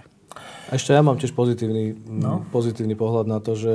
[0.71, 2.43] A ešte ja mám tiež pozitívny, no.
[2.51, 3.73] pozitívny pohľad na to, že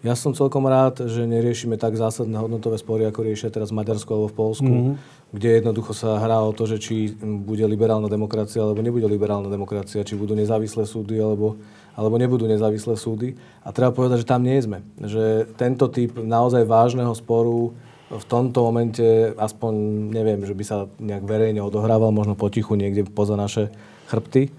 [0.00, 4.08] ja som celkom rád, že neriešime tak zásadné hodnotové spory, ako riešia teraz v Maďarsku
[4.08, 4.94] alebo v Polsku, mm-hmm.
[5.36, 10.00] kde jednoducho sa hrá o to, že či bude liberálna demokracia alebo nebude liberálna demokracia,
[10.00, 11.60] či budú nezávislé súdy alebo
[11.94, 13.34] alebo nebudú nezávislé súdy.
[13.62, 14.80] A treba povedať, že tam nie sme.
[14.98, 17.74] Že tento typ naozaj vážneho sporu
[18.10, 19.72] v tomto momente, aspoň
[20.10, 23.70] neviem, že by sa nejak verejne odohrával, možno potichu niekde poza naše
[24.10, 24.50] chrbty.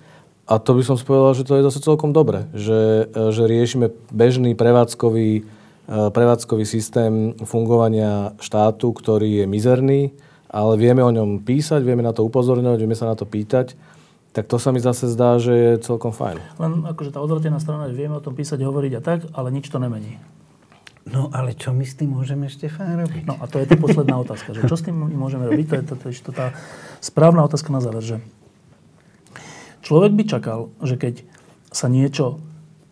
[0.47, 2.47] A to by som spovedal, že to je zase celkom dobre.
[2.55, 5.43] Že, že riešime bežný prevádzkový,
[5.87, 10.15] prevádzkový systém fungovania štátu, ktorý je mizerný,
[10.51, 13.75] ale vieme o ňom písať, vieme na to upozorňovať, vieme sa na to pýtať
[14.31, 16.39] tak to sa mi zase zdá, že je celkom fajn.
[16.55, 19.67] Len akože tá odvratená strana, že vieme o tom písať, hovoriť a tak, ale nič
[19.67, 20.23] to nemení.
[21.09, 23.25] No ale čo my s tým môžeme, Štefán, robiť?
[23.25, 24.53] No a to je tá posledná otázka.
[24.53, 25.65] Že čo s tým my môžeme robiť?
[25.67, 26.53] To je, to, to, to, to tá
[27.01, 28.05] správna otázka na záver.
[28.05, 28.17] Že
[29.81, 31.25] človek by čakal, že keď
[31.73, 32.39] sa niečo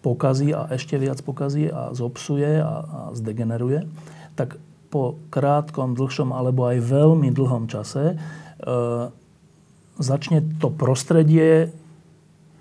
[0.01, 3.85] pokazí a ešte viac pokazí a zopsuje a, a zdegeneruje,
[4.33, 4.57] tak
[4.89, 9.15] po krátkom, dlhšom alebo aj veľmi dlhom čase e,
[9.99, 11.75] začne to prostredie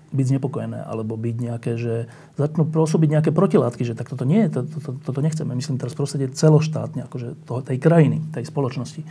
[0.09, 4.49] byť znepokojené, alebo byť nejaké, že začnú pôsobiť nejaké protilátky, že tak toto nie je,
[4.57, 5.53] to, to, to, toto nechceme.
[5.53, 9.05] Myslím teraz prostredie celoštátne, akože toho, tej krajiny, tej spoločnosti.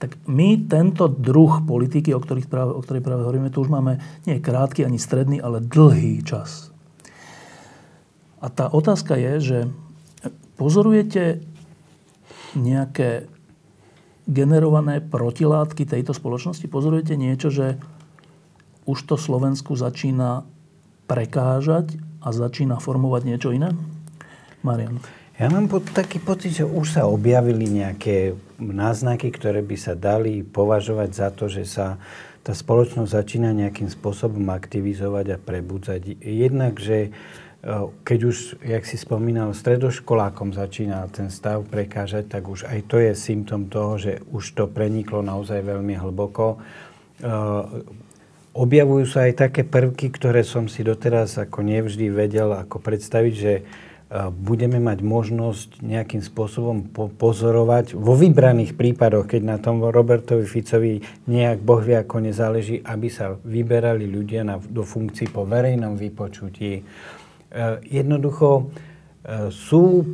[0.00, 4.00] Tak my tento druh politiky, o, ktorých práve, o ktorej práve hovoríme, tu už máme
[4.24, 6.72] nie krátky ani stredný, ale dlhý čas.
[8.40, 9.58] A tá otázka je, že
[10.56, 11.44] pozorujete
[12.56, 13.28] nejaké
[14.24, 16.64] generované protilátky tejto spoločnosti?
[16.68, 17.76] Pozorujete niečo, že
[18.84, 20.44] už to Slovensku začína
[21.04, 23.72] prekážať a začína formovať niečo iné?
[24.64, 25.00] Marian.
[25.34, 30.46] Ja mám pod, taký pocit, že už sa objavili nejaké náznaky, ktoré by sa dali
[30.46, 31.98] považovať za to, že sa
[32.46, 36.22] tá spoločnosť začína nejakým spôsobom aktivizovať a prebudzať.
[36.22, 37.10] Jednak, že
[38.04, 43.16] keď už, jak si spomínal, stredoškolákom začína ten stav prekážať, tak už aj to je
[43.16, 46.60] symptom toho, že už to preniklo naozaj veľmi hlboko.
[48.52, 53.52] Objavujú sa aj také prvky, ktoré som si doteraz ako nevždy vedel ako predstaviť, že
[54.44, 56.86] budeme mať možnosť nejakým spôsobom
[57.18, 63.08] pozorovať vo vybraných prípadoch, keď na tom Robertovi Ficovi nejak Boh vie ako nezáleží, aby
[63.10, 66.84] sa vyberali ľudia na, do funkcií po verejnom vypočutí,
[67.86, 68.68] jednoducho
[69.24, 70.06] eh, sú eh,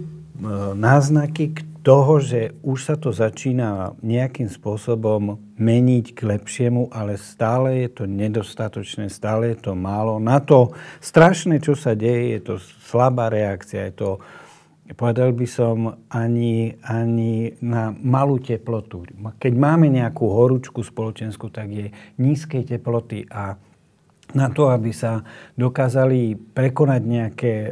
[0.76, 7.88] náznaky toho, že už sa to začína nejakým spôsobom meniť k lepšiemu, ale stále je
[7.88, 10.20] to nedostatočné, stále je to málo.
[10.20, 14.11] Na to strašné, čo sa deje, je to slabá reakcia, je to,
[14.93, 19.09] povedal by som, ani, ani na malú teplotu.
[19.41, 21.86] Keď máme nejakú horúčku spoločenskú, tak je
[22.20, 23.57] nízkej teploty a
[24.34, 25.22] na to, aby sa
[25.58, 27.70] dokázali prekonať nejaké e,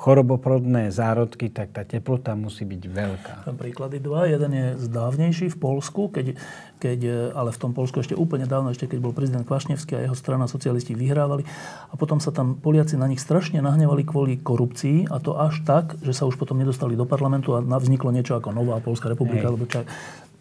[0.00, 3.34] choroboprodné zárodky, tak tá teplota musí byť veľká.
[3.46, 4.26] Tam príklady dva.
[4.26, 6.36] Jeden je zdávnejší v Polsku, keď,
[6.80, 10.04] keď, e, ale v tom Polsku ešte úplne dávno, ešte keď bol prezident Kvašnevský a
[10.08, 11.44] jeho strana socialisti vyhrávali.
[11.90, 15.96] A potom sa tam Poliaci na nich strašne nahnevali kvôli korupcii a to až tak,
[16.00, 19.48] že sa už potom nedostali do parlamentu a vzniklo niečo ako Nová Polská republika.
[19.48, 19.84] Alebo čak,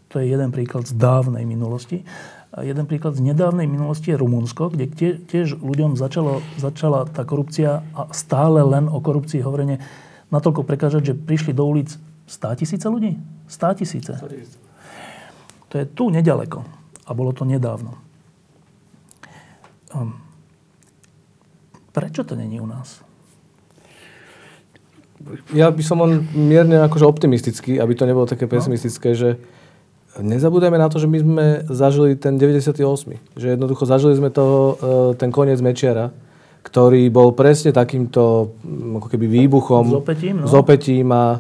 [0.10, 2.02] to je jeden príklad z dávnej minulosti.
[2.60, 4.92] A jeden príklad z nedávnej minulosti je Rumunsko, kde
[5.24, 9.80] tiež ľuďom začalo, začala tá korupcia a stále len o korupcii hovorenie
[10.28, 11.96] natoľko prekážať, že prišli do ulic
[12.28, 13.16] 100 tisíce ľudí.
[13.48, 14.12] 100 tisíce.
[15.72, 16.68] To je tu nedaleko.
[17.08, 17.96] A bolo to nedávno.
[19.96, 20.20] Um,
[21.96, 23.00] prečo to není u nás?
[25.56, 29.20] Ja by som on mierne akože optimistický, aby to nebolo také pesimistické, no.
[29.20, 29.30] že
[30.18, 33.38] nezabúdajme na to, že my sme zažili ten 98.
[33.38, 34.74] Že jednoducho zažili sme to, e,
[35.22, 36.10] ten koniec Mečiara,
[36.66, 39.86] ktorý bol presne takýmto mm, ako keby výbuchom.
[39.86, 40.48] S opätím, no.
[40.50, 41.40] S opätím a e,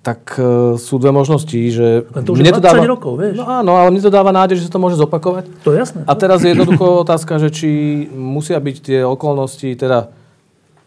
[0.00, 2.08] tak e, sú dve možnosti, že...
[2.08, 3.36] Len to už mne to dáva, rokov, vieš.
[3.36, 5.44] No áno, ale mne to dáva nádej, že sa to môže zopakovať.
[5.60, 6.00] To je jasné.
[6.08, 7.68] A teraz je jednoducho otázka, že či
[8.08, 10.08] musia byť tie okolnosti, teda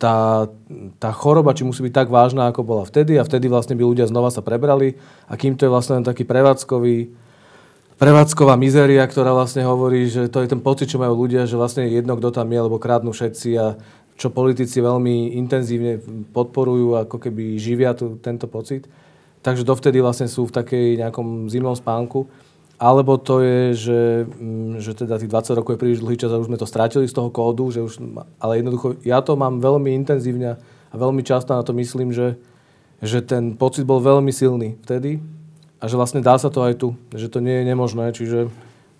[0.03, 0.51] tá,
[0.99, 4.11] tá choroba, či musí byť tak vážna, ako bola vtedy a vtedy vlastne by ľudia
[4.11, 4.99] znova sa prebrali
[5.31, 7.07] a kým to je vlastne len taký prevádzkový,
[7.95, 11.87] prevádzková mizéria, ktorá vlastne hovorí, že to je ten pocit, čo majú ľudia, že vlastne
[11.87, 13.79] jedno, kto tam je, lebo krádnu všetci a
[14.19, 16.03] čo politici veľmi intenzívne
[16.35, 18.85] podporujú, ako keby živia tu, tento pocit.
[19.39, 22.27] Takže dovtedy vlastne sú v takej nejakom zimnom spánku.
[22.81, 26.41] Alebo to je, že, mm, že teda tých 20 rokov je príliš dlhý čas a
[26.41, 28.01] už sme to strátili z toho kódu, že už,
[28.41, 32.35] ale jednoducho ja to mám veľmi intenzívne a veľmi často na to myslím, že,
[32.99, 35.21] že ten pocit bol veľmi silný vtedy
[35.79, 38.49] a že vlastne dá sa to aj tu, že to nie je nemožné, čiže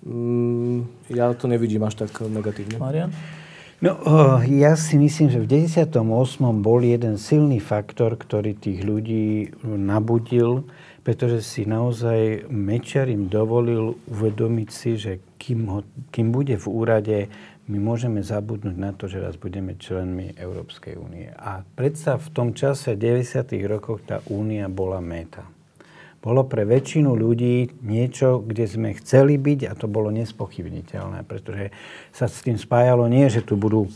[0.06, 2.78] mm, ja to nevidím až tak negatívne.
[2.78, 3.10] Marian?
[3.84, 4.00] No,
[4.48, 6.00] ja si myslím, že v 98.
[6.64, 10.64] bol jeden silný faktor, ktorý tých ľudí nabudil
[11.04, 15.80] pretože si naozaj Mečar im dovolil uvedomiť si, že kým, ho,
[16.16, 17.18] kým bude v úrade,
[17.68, 21.32] my môžeme zabudnúť na to, že raz budeme členmi Európskej únie.
[21.36, 23.56] A predsa v tom čase 90.
[23.68, 25.48] rokoch tá únia bola meta.
[26.24, 31.76] Bolo pre väčšinu ľudí niečo, kde sme chceli byť a to bolo nespochybniteľné, pretože
[32.16, 33.92] sa s tým spájalo nie, že tu budú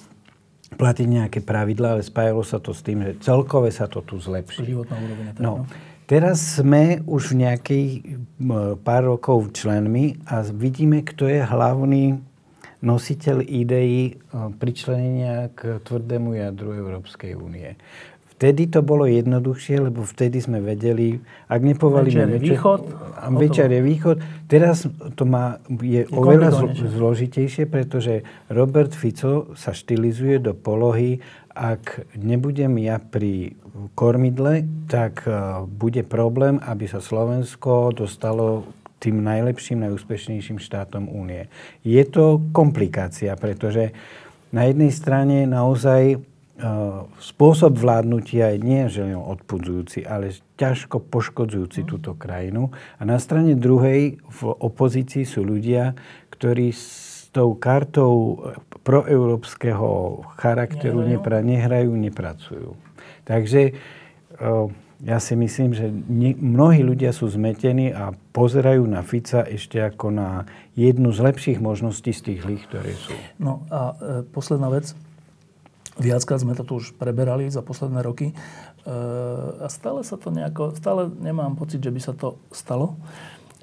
[0.76, 4.76] platiť nejaké pravidlá, ale spájalo sa to s tým, že celkové sa to tu zlepší.
[4.76, 5.24] Životná úroveň.
[5.40, 5.64] No,
[6.08, 7.86] Teraz sme už v nejakej
[8.80, 12.24] pár rokov členmi a vidíme, kto je hlavný
[12.80, 14.16] nositeľ ideí
[14.56, 17.76] pričlenenia k tvrdému jadru Európskej únie.
[18.38, 21.18] Vtedy to bolo jednoduchšie, lebo vtedy sme vedeli,
[21.50, 22.80] ak nepovalíme večer je východ,
[23.34, 24.18] večer je východ.
[24.46, 24.86] Teraz
[25.18, 28.22] to má, je, je oveľa zlo, zložitejšie, pretože
[28.54, 31.20] Robert Fico sa štilizuje do polohy,
[31.58, 33.58] ak nebudem ja pri
[33.98, 38.70] kormidle, tak uh, bude problém, aby sa Slovensko dostalo
[39.02, 41.50] tým najlepším, najúspešnejším štátom únie.
[41.82, 43.94] Je to komplikácia, pretože
[44.54, 46.22] na jednej strane naozaj
[46.58, 46.66] Eh,
[47.22, 51.90] spôsob vládnutia je nie že len odpudzujúci, ale ťažko poškodzujúci mm.
[51.94, 52.74] túto krajinu.
[52.98, 55.94] A na strane druhej v opozícii sú ľudia,
[56.34, 56.74] ktorí
[57.38, 58.42] tou kartou
[58.82, 62.74] proeurópskeho charakteru nepra, nehrajú nepracujú.
[63.30, 63.78] Takže
[64.98, 65.94] ja si myslím, že
[66.42, 72.10] mnohí ľudia sú zmetení a pozerajú na Fica ešte ako na jednu z lepších možností
[72.10, 73.14] z tých lých, ktoré sú.
[73.38, 74.98] No a e, posledná vec.
[76.02, 78.34] Viackrát sme to tu už preberali za posledné roky.
[78.34, 78.36] E,
[79.62, 82.98] a stále sa to nejako, stále nemám pocit, že by sa to stalo,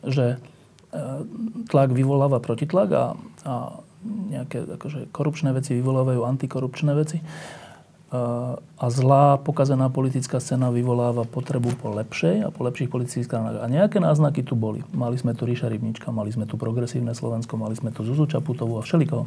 [0.07, 0.39] že
[1.69, 3.05] tlak vyvoláva protitlak a,
[3.45, 3.55] a
[4.05, 7.19] nejaké akože, korupčné veci vyvolávajú antikorupčné veci.
[7.19, 7.25] E,
[8.61, 13.65] a zlá, pokazená politická scéna vyvoláva potrebu po lepšej a po lepších politických stranách.
[13.65, 14.85] A nejaké náznaky tu boli.
[14.93, 18.79] Mali sme tu Ríša Rybnička, mali sme tu Progresívne Slovensko, mali sme tu Zuzu Čaputovú
[18.79, 19.27] a všeliko.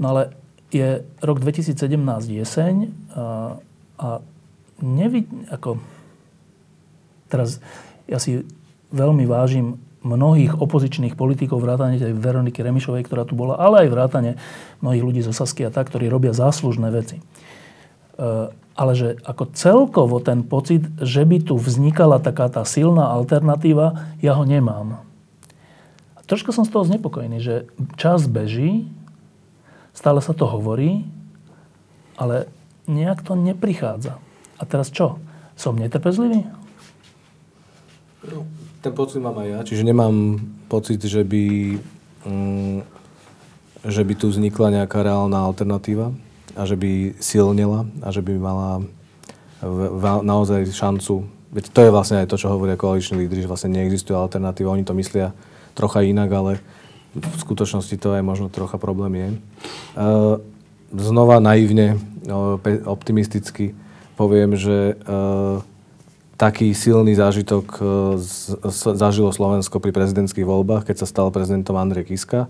[0.00, 0.32] No ale
[0.72, 1.76] je rok 2017
[2.30, 2.74] jeseň
[3.12, 3.58] a,
[4.00, 4.08] a
[4.80, 5.76] nevid, ako,
[7.28, 7.60] teraz
[8.08, 8.42] ja si
[8.90, 14.30] veľmi vážim mnohých opozičných politikov, vrátane tej Veroniky Remišovej, ktorá tu bola, ale aj vrátane
[14.80, 17.20] mnohých ľudí zo Sasky a tak, ktorí robia záslužné veci.
[17.20, 17.22] E,
[18.52, 24.32] ale že ako celkovo ten pocit, že by tu vznikala taká tá silná alternatíva, ja
[24.32, 25.04] ho nemám.
[26.16, 27.54] A troška som z toho znepokojený, že
[28.00, 28.88] čas beží,
[30.00, 31.04] Stále sa to hovorí,
[32.14, 32.46] ale
[32.86, 34.16] nejak to neprichádza.
[34.56, 35.18] A teraz čo?
[35.58, 36.46] Som netrpezlivý?
[38.24, 38.48] No,
[38.80, 39.58] ten pocit mám aj ja.
[39.64, 41.76] Čiže nemám pocit, že by,
[42.24, 42.78] mm,
[43.84, 46.12] že by tu vznikla nejaká reálna alternatíva
[46.56, 48.84] a že by silnela a že by mala
[50.24, 51.28] naozaj šancu.
[51.52, 54.72] Veď to je vlastne aj to, čo hovoria koaliční lídry, že vlastne neexistuje alternatíva.
[54.72, 55.36] Oni to myslia
[55.76, 56.52] trocha inak, ale
[57.12, 59.28] v skutočnosti to aj možno trocha problém je.
[59.34, 59.38] E,
[60.94, 61.98] znova naivne,
[62.86, 63.74] optimisticky
[64.14, 65.14] poviem, že e,
[66.40, 67.80] taký silný zážitok e,
[68.96, 72.48] zažilo Slovensko pri prezidentských voľbách, keď sa stal prezidentom Andrej Kiska.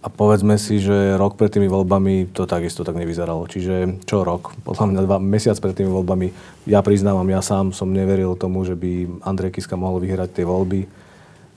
[0.00, 3.44] A povedzme si, že rok pred tými voľbami to takisto tak nevyzeralo.
[3.48, 4.56] Čiže čo rok?
[4.64, 6.32] Podľa mňa dva mesiac pred tými voľbami.
[6.64, 10.88] Ja priznávam, ja sám som neveril tomu, že by Andrej Kiska mohol vyhrať tie voľby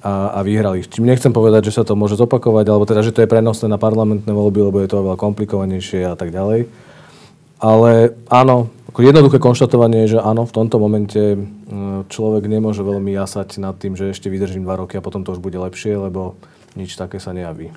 [0.04, 0.84] a, a vyhrali.
[0.84, 3.80] Čím nechcem povedať, že sa to môže zopakovať, alebo teda, že to je prenosné na
[3.80, 6.68] parlamentné voľby, lebo je to oveľa komplikovanejšie a tak ďalej.
[7.64, 11.40] Ale áno, ako jednoduché konštatovanie je, že áno, v tomto momente
[12.12, 15.40] človek nemôže veľmi jasať nad tým, že ešte vydržím dva roky a potom to už
[15.40, 16.36] bude lepšie, lebo
[16.76, 17.72] nič také sa nejaví.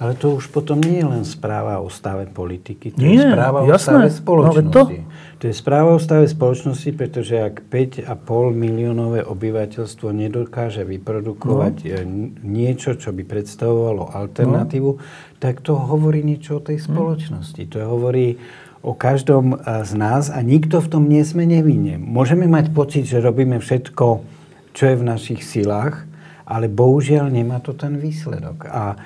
[0.00, 3.68] Ale to už potom nie je len správa o stave politiky, to nie, je správa
[3.68, 3.76] jasné.
[3.76, 4.64] o stave no, spoločnosti.
[4.64, 5.36] No, to?
[5.36, 8.08] to je správa o stave spoločnosti, pretože ak 5,5
[8.56, 11.88] miliónové obyvateľstvo nedokáže vyprodukovať no.
[11.92, 12.00] E,
[12.48, 15.04] niečo, čo by predstavovalo alternatívu, no.
[15.36, 16.84] tak to hovorí niečo o tej hm.
[16.88, 17.62] spoločnosti.
[17.68, 18.40] To hovorí
[18.80, 22.00] o každom e, z nás a nikto v tom nie sme nevinne.
[22.00, 24.06] Môžeme mať pocit, že robíme všetko,
[24.72, 26.08] čo je v našich silách,
[26.48, 28.66] ale bohužiaľ nemá to ten výsledok.
[28.66, 28.96] A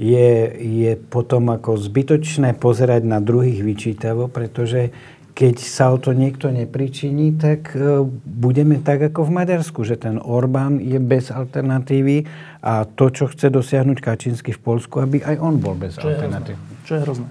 [0.00, 4.90] je, je potom ako zbytočné pozerať na druhých vyčítavo, pretože
[5.30, 10.18] keď sa o to niekto nepričiní, tak e, budeme tak ako v Maďarsku, že ten
[10.18, 12.26] Orbán je bez alternatívy
[12.60, 16.58] a to, čo chce dosiahnuť Kačinsky v Polsku, aby aj on bol bez čo alternatívy.
[16.58, 17.28] Je čo je hrozné.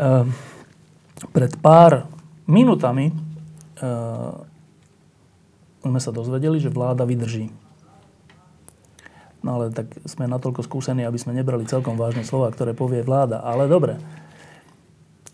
[0.00, 0.49] Uh,
[1.28, 2.08] pred pár
[2.48, 4.32] minutami uh,
[5.80, 7.52] sme sa dozvedeli, že vláda vydrží
[9.40, 13.40] No ale tak sme natoľko skúsení, aby sme nebrali celkom vážne slova, ktoré povie vláda.
[13.40, 13.96] Ale dobre.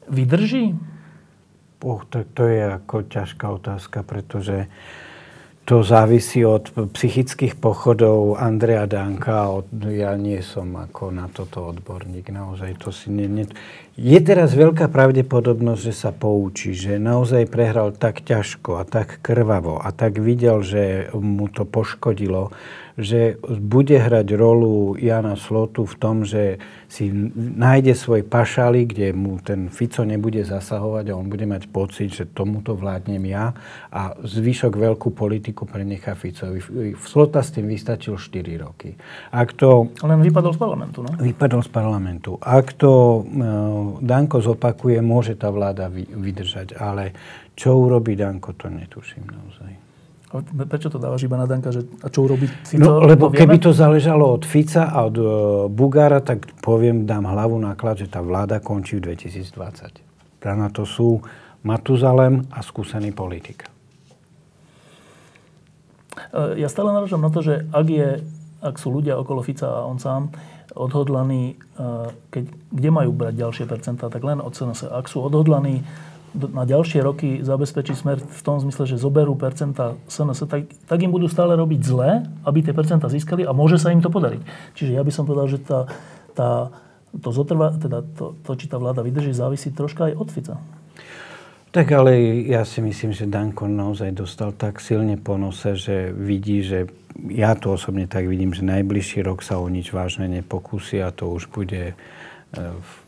[0.07, 0.79] Vydrží?
[1.83, 4.71] Oh, tak to je ako ťažká otázka, pretože
[5.67, 9.51] to závisí od psychických pochodov Andrea Danka.
[9.51, 12.31] Od, ja nie som ako na toto odborník.
[12.31, 13.45] Naozaj to si ne, ne...
[13.99, 19.83] Je teraz veľká pravdepodobnosť, že sa poučí, že naozaj prehral tak ťažko a tak krvavo
[19.83, 22.55] a tak videl, že mu to poškodilo,
[22.97, 26.57] že bude hrať rolu Jana Slotu v tom, že
[26.89, 32.09] si nájde svoj pašali, kde mu ten Fico nebude zasahovať a on bude mať pocit,
[32.09, 33.53] že tomuto vládnem ja
[33.93, 36.65] a zvyšok veľkú politiku prenechá Ficovi.
[36.97, 38.97] Slota s tým vystačil 4 roky.
[39.29, 39.93] Ak to...
[40.01, 41.13] Len vypadol z parlamentu, no?
[41.21, 42.41] Vypadol z parlamentu.
[42.41, 43.45] Ak to e,
[44.01, 46.81] Danko zopakuje, môže tá vláda vydržať.
[46.81, 47.13] Ale
[47.53, 49.86] čo urobí Danko, to netuším naozaj.
[50.67, 51.71] Prečo to dávaš iba na Danka?
[51.71, 52.83] Že, a čo urobí Fico?
[52.83, 55.29] No, lebo to keby to záležalo od Fica a od uh,
[55.71, 60.03] Bugára, tak poviem, dám hlavu na klad, že tá vláda končí v 2020.
[60.47, 61.23] Na to sú
[61.67, 63.67] Matuzalem a skúsený politik.
[66.31, 68.23] E, ja stále naražam na to, že ak, je,
[68.63, 70.31] ak sú ľudia okolo Fica a on sám
[70.79, 71.85] odhodlaní, e,
[72.31, 74.87] keď, kde majú brať ďalšie percentá, tak len od SNS.
[74.87, 75.83] Ak sú odhodlaní
[76.37, 81.11] na ďalšie roky zabezpečí smer v tom zmysle, že zoberú percenta SNS, tak, tak im
[81.11, 84.45] budú stále robiť zle, aby tie percenta získali a môže sa im to podariť.
[84.77, 85.89] Čiže ja by som povedal, že tá,
[86.37, 86.71] tá,
[87.17, 90.57] to, zotrva, teda to, to, či tá vláda vydrží, závisí troška aj od Fica.
[91.75, 92.17] Tak ale
[92.49, 96.89] ja si myslím, že Danko naozaj dostal tak silne po nose, že vidí, že
[97.29, 101.29] ja to osobne tak vidím, že najbližší rok sa o nič vážne nepokúsi a to
[101.29, 101.93] už bude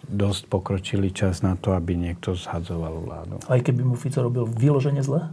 [0.08, 3.34] dosť pokročilý čas na to, aby niekto zhadzoval vládu.
[3.46, 5.30] Aj keby mu Fico robil vyloženie zle?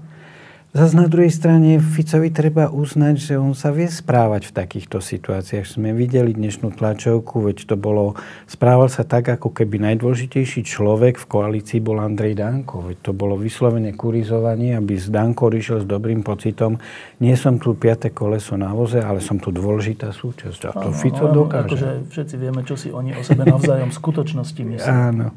[0.75, 5.63] Zas na druhej strane Ficovi treba uznať, že on sa vie správať v takýchto situáciách.
[5.63, 11.25] Sme videli dnešnú tlačovku, veď to bolo, správal sa tak, ako keby najdôležitejší človek v
[11.31, 12.91] koalícii bol Andrej Danko.
[12.91, 16.75] Veď to bolo vyslovene kurizovanie, aby z Danko rišiel s dobrým pocitom.
[17.23, 20.59] Nie som tu piate koleso na voze, ale som tu dôležitá súčasť.
[20.67, 21.71] A to ano, Fico dokáže.
[21.71, 24.91] Akože všetci vieme, čo si oni o sebe navzájom v skutočnosti myslia.
[24.91, 25.31] Áno.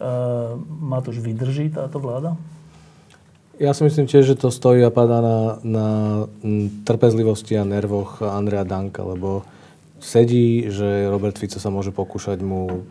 [0.00, 2.32] Uh, Matúš, vydrží táto vláda?
[3.62, 5.88] Ja si myslím tiež, že to stojí a padá na, na
[6.82, 9.46] trpezlivosti a nervoch Andrea Danka, lebo
[10.02, 12.84] sedí, že Robert Fico sa môže pokúšať mu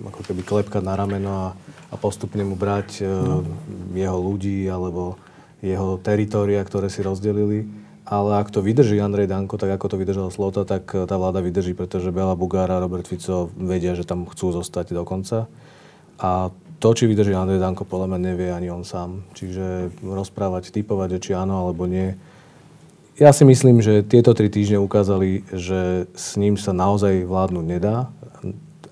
[0.00, 1.48] ako keby klepkať na rameno a,
[1.90, 3.44] a postupne mu brať no.
[3.92, 5.18] jeho ľudí alebo
[5.60, 7.68] jeho teritória, ktoré si rozdelili.
[8.08, 11.78] Ale ak to vydrží Andrej Danko, tak ako to vydržal Slota, tak tá vláda vydrží,
[11.78, 15.46] pretože Bela Bugára a Robert Fico vedia, že tam chcú zostať do konca.
[16.18, 16.50] A
[16.80, 19.22] to, či vydrží Andrej Danko, podľa mňa nevie ani on sám.
[19.36, 22.16] Čiže rozprávať, typovať, či áno alebo nie.
[23.20, 28.08] Ja si myslím, že tieto tri týždne ukázali, že s ním sa naozaj vládnuť nedá.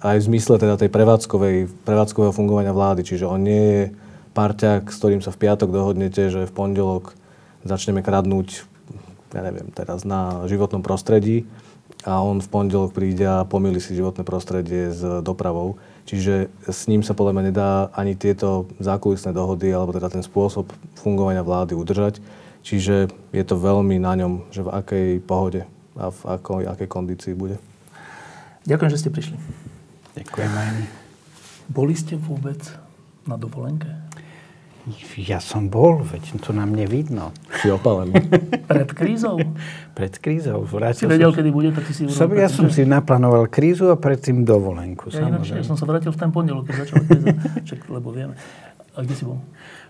[0.04, 3.08] Aj v zmysle teda tej prevádzkovej, prevádzkového fungovania vlády.
[3.08, 3.82] Čiže on nie je
[4.36, 7.16] parťák, s ktorým sa v piatok dohodnete, že v pondelok
[7.64, 8.68] začneme kradnúť,
[9.32, 11.48] ja neviem, teraz na životnom prostredí
[12.06, 15.80] a on v pondelok príde a pomýli si životné prostredie s dopravou.
[16.08, 20.72] Čiže s ním sa podľa mňa nedá ani tieto zákulisné dohody, alebo teda ten spôsob
[20.96, 22.24] fungovania vlády udržať.
[22.64, 25.68] Čiže je to veľmi na ňom, že v akej pohode
[26.00, 27.60] a v akoj, akej kondícii bude.
[28.64, 29.36] Ďakujem, že ste prišli.
[30.16, 30.84] Ďakujem aj my.
[31.68, 32.64] Boli ste vôbec
[33.28, 34.07] na dovolenke?
[35.18, 37.30] Ja som bol, veď to na mne vidno.
[37.60, 38.16] Si opalený.
[38.70, 39.36] Pred krízou?
[39.92, 40.64] Pred krízou.
[40.64, 42.16] Vrátil si vedel, som, kedy bude, tak si si urobil.
[42.16, 45.12] Som, ja som si naplánoval krízu a predtým dovolenku.
[45.12, 47.26] Ja, ináč, ja som sa vrátil v ten pondelok, keď začala kríza.
[47.68, 48.34] Čak, lebo vieme.
[48.98, 49.38] A kde si bol?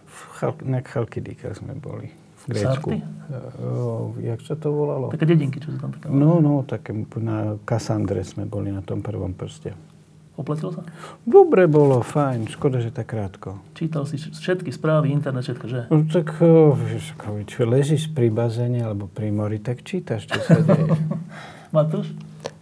[0.04, 2.12] V Chal, na Chalkidika sme boli.
[2.44, 2.88] V Grécku.
[2.92, 5.12] Uh, jak sa to volalo?
[5.12, 9.04] Také dedinky, čo sa tam také No, no, také na Kassandre sme boli na tom
[9.04, 9.87] prvom prste.
[10.38, 10.86] Oplatilo sa?
[11.26, 12.46] Dobre bolo, fajn.
[12.46, 13.58] Škoda, že tak krátko.
[13.74, 15.80] Čítal si všetky správy, internet, všetko, že?
[15.90, 16.78] No, tak oh,
[17.42, 20.94] čo, ležíš pri bazéne alebo pri mori, tak čítaš, čo sa deje.
[21.74, 22.14] Matúš?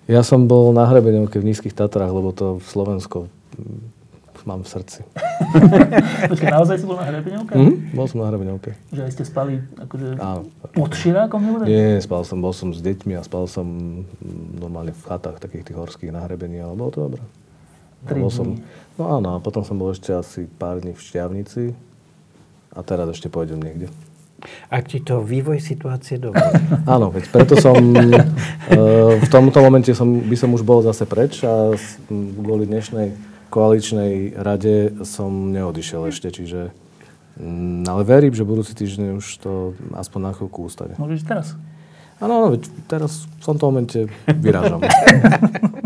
[0.08, 3.18] Ja som bol na hrebeňovke v Nízkych Tatrách, lebo to v Slovensko
[4.46, 5.02] mám v srdci.
[6.30, 7.52] Počkej, naozaj si bol na hrebeňovke?
[7.58, 8.78] Mm, bol som na hrebeňovke.
[8.94, 10.46] Že aj ste spali akože Áno.
[10.70, 11.42] pod širákom?
[11.42, 11.66] Nebude?
[11.66, 13.66] Nie, spal som, bol som s deťmi a spal som
[14.56, 17.22] normálne v chatách takých tých horských na hrebení, ale bolo to dobré.
[18.14, 18.54] Bol som,
[18.94, 21.74] no áno, a potom som bol ešte asi pár dní v Šťavnici
[22.76, 23.90] a teraz ešte pôjdem niekde.
[24.68, 26.60] Ak ti to vývoj situácie dovolí.
[26.94, 28.20] Áno, veď preto som e,
[29.16, 31.72] v tomto momente som, by som už bol zase preč a
[32.12, 33.16] kvôli dnešnej
[33.48, 36.70] koaličnej rade som neodišiel ešte, čiže
[37.40, 40.94] mm, ale verím, že budúci týždeň už to aspoň na chvíľku ustane.
[41.00, 41.46] Môžeš teraz?
[42.20, 43.98] Áno, veď teraz v tomto momente
[44.28, 44.84] vyrážam.